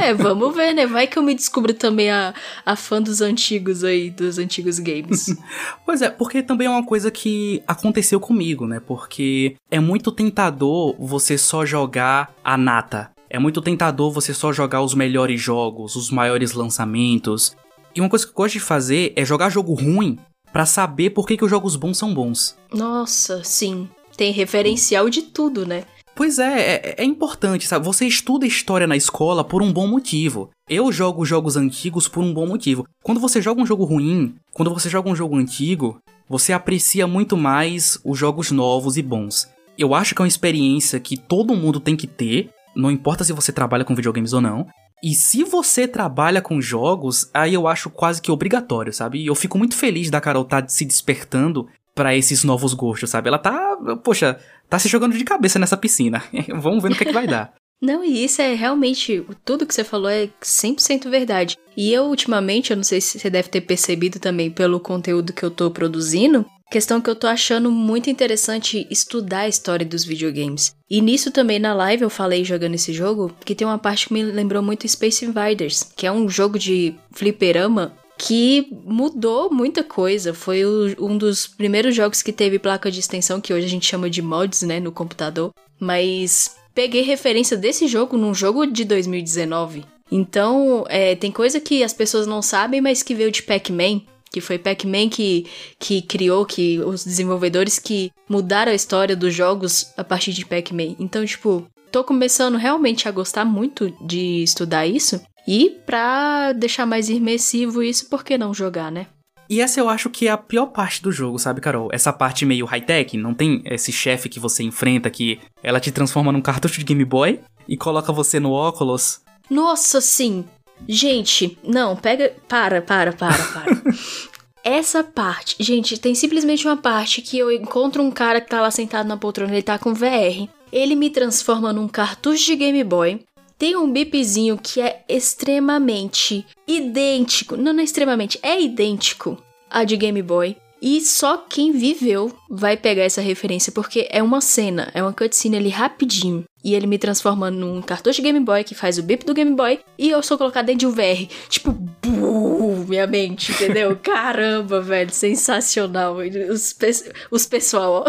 [0.00, 0.86] é, vamos ver, né?
[0.86, 2.32] Vai que eu me descubro também a,
[2.64, 5.36] a fã dos antigos aí, dos antigos games.
[5.84, 8.80] pois é, porque também é uma coisa que aconteceu comigo, né?
[8.80, 13.10] Porque é muito tentador você só jogar a nata.
[13.28, 17.54] É muito tentador você só jogar os melhores jogos, os maiores lançamentos.
[17.94, 20.18] E uma coisa que eu gosto de fazer é jogar jogo ruim
[20.56, 22.56] para saber por que, que os jogos bons são bons.
[22.72, 23.86] Nossa, sim.
[24.16, 25.84] Tem referencial de tudo, né?
[26.14, 27.84] Pois é, é, é, importante, sabe?
[27.84, 30.48] Você estuda história na escola por um bom motivo.
[30.66, 32.86] Eu jogo jogos antigos por um bom motivo.
[33.02, 37.36] Quando você joga um jogo ruim, quando você joga um jogo antigo, você aprecia muito
[37.36, 39.46] mais os jogos novos e bons.
[39.76, 43.32] Eu acho que é uma experiência que todo mundo tem que ter, não importa se
[43.34, 44.66] você trabalha com videogames ou não.
[45.02, 49.18] E se você trabalha com jogos, aí eu acho quase que obrigatório, sabe?
[49.22, 53.28] E eu fico muito feliz da Carol tá se despertando para esses novos gostos, sabe?
[53.28, 54.38] Ela tá, poxa,
[54.68, 56.22] tá se jogando de cabeça nessa piscina.
[56.60, 57.54] Vamos ver no que, é que vai dar.
[57.80, 59.24] Não, e isso é realmente.
[59.44, 61.58] Tudo que você falou é 100% verdade.
[61.76, 65.42] E eu, ultimamente, eu não sei se você deve ter percebido também pelo conteúdo que
[65.42, 70.74] eu tô produzindo, Questão que eu tô achando muito interessante estudar a história dos videogames.
[70.90, 74.14] E nisso também na live eu falei jogando esse jogo, que tem uma parte que
[74.14, 80.34] me lembrou muito Space Invaders, que é um jogo de fliperama que mudou muita coisa.
[80.34, 83.86] Foi o, um dos primeiros jogos que teve placa de extensão, que hoje a gente
[83.86, 85.52] chama de mods, né, no computador.
[85.78, 89.84] Mas peguei referência desse jogo num jogo de 2019.
[90.10, 94.02] Então, é, tem coisa que as pessoas não sabem, mas que veio de Pac-Man
[94.36, 95.46] que foi Pac-Man que,
[95.78, 100.94] que criou, que os desenvolvedores que mudaram a história dos jogos a partir de Pac-Man.
[101.00, 105.18] Então, tipo, tô começando realmente a gostar muito de estudar isso.
[105.48, 109.06] E pra deixar mais imersivo isso, por que não jogar, né?
[109.48, 111.88] E essa eu acho que é a pior parte do jogo, sabe, Carol?
[111.90, 116.30] Essa parte meio high-tech, não tem esse chefe que você enfrenta que ela te transforma
[116.30, 119.22] num cartucho de Game Boy e coloca você no óculos.
[119.48, 120.44] Nossa, sim.
[120.88, 122.34] Gente, não, pega.
[122.48, 123.82] Para, para, para, para.
[124.62, 128.70] Essa parte, gente, tem simplesmente uma parte que eu encontro um cara que tá lá
[128.70, 130.48] sentado na poltrona, ele tá com VR.
[130.72, 133.20] Ele me transforma num cartucho de Game Boy.
[133.56, 137.56] Tem um bipzinho que é extremamente idêntico.
[137.56, 140.56] Não, não é extremamente, é idêntico a de Game Boy.
[140.88, 145.56] E só quem viveu vai pegar essa referência, porque é uma cena, é uma cutscene
[145.56, 146.44] ali rapidinho.
[146.62, 149.52] E ele me transforma num cartucho de Game Boy que faz o bip do Game
[149.56, 151.26] Boy e eu sou colocado dentro de um VR.
[151.48, 153.98] Tipo, buh, minha mente, entendeu?
[154.00, 156.18] Caramba, velho, sensacional.
[156.50, 156.92] Os, pe
[157.32, 158.06] os pessoal,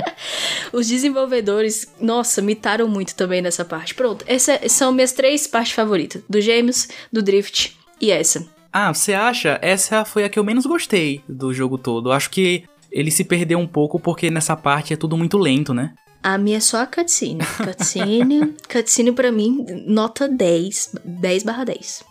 [0.72, 3.94] os desenvolvedores, nossa, mitaram muito também nessa parte.
[3.94, 8.55] Pronto, essas são minhas três partes favoritas: do James, do Drift e essa.
[8.78, 9.58] Ah, você acha?
[9.62, 12.12] Essa foi a que eu menos gostei do jogo todo.
[12.12, 15.94] Acho que ele se perdeu um pouco porque nessa parte é tudo muito lento, né?
[16.22, 17.40] A minha é só a cutscene.
[17.56, 20.90] Cutscene, cutscene pra mim, nota 10.
[21.02, 22.04] 10 barra 10.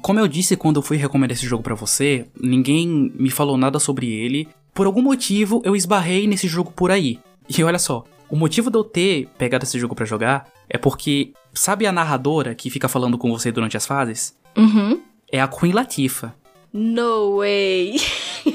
[0.00, 3.80] Como eu disse quando eu fui recomendar esse jogo para você, ninguém me falou nada
[3.80, 4.46] sobre ele.
[4.72, 7.18] Por algum motivo, eu esbarrei nesse jogo por aí.
[7.48, 11.32] E olha só, o motivo de eu ter pegado esse jogo para jogar é porque,
[11.52, 14.36] sabe a narradora que fica falando com você durante as fases?
[14.56, 16.32] Uhum é a Queen Latifa.
[16.72, 17.96] No way!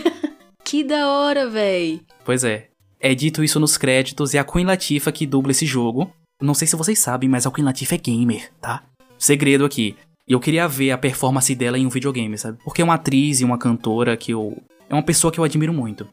[0.63, 1.99] que da hora, véi!
[2.23, 2.69] Pois é.
[3.01, 6.09] É dito isso nos créditos e é a Queen Latifa que dubla esse jogo.
[6.41, 8.83] Não sei se vocês sabem, mas a Queen Latifa é gamer, tá?
[9.17, 9.97] segredo aqui.
[10.25, 12.59] Eu queria ver a performance dela em um videogame, sabe?
[12.63, 14.55] Porque é uma atriz e uma cantora que eu.
[14.89, 16.07] É uma pessoa que eu admiro muito.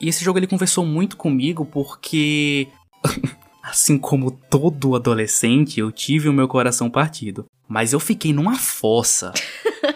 [0.00, 2.68] E esse jogo ele conversou muito comigo porque.
[3.60, 7.46] assim como todo adolescente, eu tive o meu coração partido.
[7.68, 9.32] Mas eu fiquei numa fossa.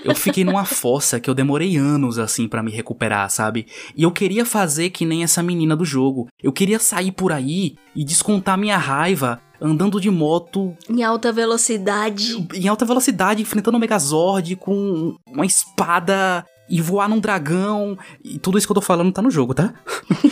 [0.04, 3.66] Eu fiquei numa fossa que eu demorei anos assim para me recuperar, sabe?
[3.96, 6.28] E eu queria fazer que nem essa menina do jogo.
[6.42, 12.46] Eu queria sair por aí e descontar minha raiva andando de moto em alta velocidade.
[12.54, 17.98] Em alta velocidade, enfrentando o Megazord com uma espada e voar num dragão.
[18.22, 19.74] E tudo isso que eu tô falando tá no jogo, tá?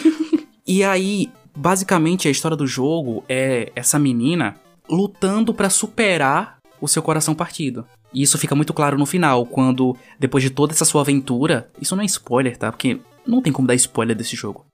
[0.67, 4.57] e aí, basicamente a história do jogo é essa menina
[4.89, 7.87] lutando para superar o seu coração partido.
[8.15, 11.69] E isso fica muito claro no final, quando, depois de toda essa sua aventura.
[11.81, 12.71] Isso não é spoiler, tá?
[12.71, 14.65] Porque não tem como dar spoiler desse jogo.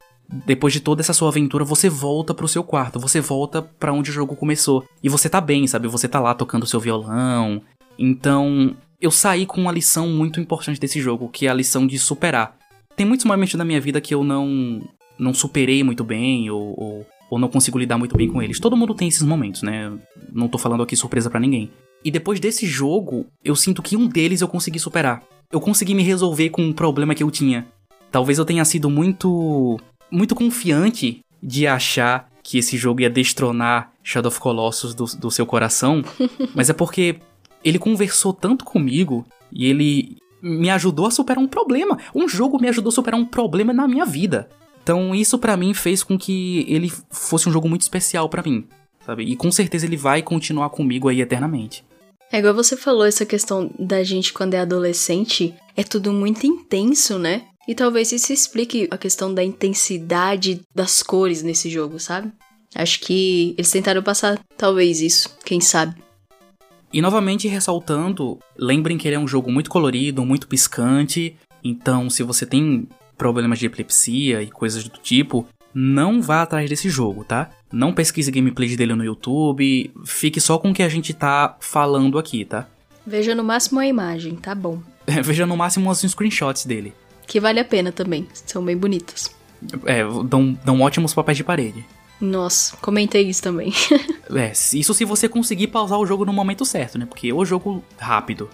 [0.47, 4.11] Depois de toda essa sua aventura, você volta pro seu quarto, você volta para onde
[4.11, 4.85] o jogo começou.
[5.03, 5.89] E você tá bem, sabe?
[5.89, 7.63] Você tá lá tocando seu violão.
[7.99, 11.99] Então, eu saí com uma lição muito importante desse jogo, que é a lição de
[11.99, 12.57] superar.
[12.95, 14.83] Tem muitos momentos da minha vida que eu não
[15.19, 18.59] não superei muito bem ou, ou, ou não consigo lidar muito bem com eles.
[18.59, 19.93] Todo mundo tem esses momentos, né?
[20.33, 21.71] Não tô falando aqui surpresa para ninguém.
[22.05, 25.23] E depois desse jogo, eu sinto que um deles eu consegui superar.
[25.53, 27.67] Eu consegui me resolver com um problema que eu tinha.
[28.11, 29.79] Talvez eu tenha sido muito.
[30.11, 35.47] muito confiante de achar que esse jogo ia destronar Shadow of Colossus do, do seu
[35.47, 36.03] coração,
[36.55, 37.17] mas é porque
[37.65, 41.99] ele conversou tanto comigo e ele me ajudou a superar um problema.
[42.15, 44.49] Um jogo me ajudou a superar um problema na minha vida.
[44.83, 48.65] Então isso para mim fez com que ele fosse um jogo muito especial para mim,
[49.05, 49.25] sabe?
[49.25, 51.85] E com certeza ele vai continuar comigo aí eternamente.
[52.33, 57.19] É igual você falou, essa questão da gente quando é adolescente, é tudo muito intenso,
[57.19, 57.43] né?
[57.67, 62.33] E talvez isso explique a questão da intensidade das cores nesse jogo, sabe?
[62.75, 66.01] Acho que eles tentaram passar talvez isso, quem sabe.
[66.93, 72.23] E novamente ressaltando, lembrem que ele é um jogo muito colorido, muito piscante, então se
[72.23, 77.51] você tem problemas de epilepsia e coisas do tipo, não vá atrás desse jogo, tá?
[77.73, 82.19] Não pesquise gameplays dele no YouTube, fique só com o que a gente tá falando
[82.19, 82.67] aqui, tá?
[83.07, 84.81] Veja no máximo a imagem, tá bom.
[85.07, 86.93] Veja no máximo os screenshots dele.
[87.27, 89.31] Que vale a pena também, são bem bonitos.
[89.85, 91.85] É, dão, dão ótimos papéis de parede.
[92.21, 93.73] Nossa, comentei isso também.
[94.35, 97.07] é, isso se você conseguir pausar o jogo no momento certo, né?
[97.07, 98.51] Porque é o jogo rápido.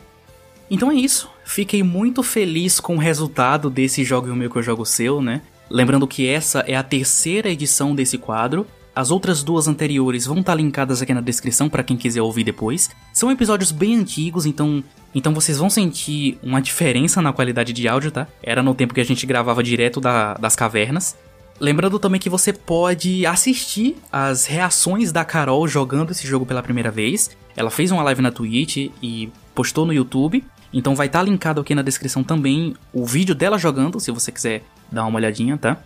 [0.70, 1.30] Então é isso.
[1.44, 5.42] Fiquei muito feliz com o resultado desse Jogo o Meu que eu jogo seu, né?
[5.68, 8.66] Lembrando que essa é a terceira edição desse quadro.
[8.94, 12.88] As outras duas anteriores vão estar linkadas aqui na descrição para quem quiser ouvir depois.
[13.12, 14.82] São episódios bem antigos, então
[15.14, 18.26] então vocês vão sentir uma diferença na qualidade de áudio, tá?
[18.42, 21.16] Era no tempo que a gente gravava direto da, das cavernas.
[21.58, 26.90] Lembrando também que você pode assistir as reações da Carol jogando esse jogo pela primeira
[26.90, 27.30] vez.
[27.56, 30.44] Ela fez uma live na Twitch e postou no YouTube.
[30.70, 34.64] Então vai estar linkado aqui na descrição também o vídeo dela jogando, se você quiser
[34.90, 35.78] dar uma olhadinha, tá?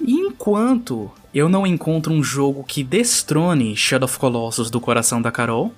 [0.00, 5.32] E enquanto eu não encontro um jogo que destrone Shadow of Colossus do coração da
[5.32, 5.72] Carol,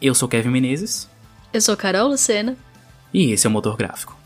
[0.00, 1.08] eu sou Kevin Menezes.
[1.52, 2.56] Eu sou Carol Lucena.
[3.12, 4.16] E esse é o Motor Gráfico.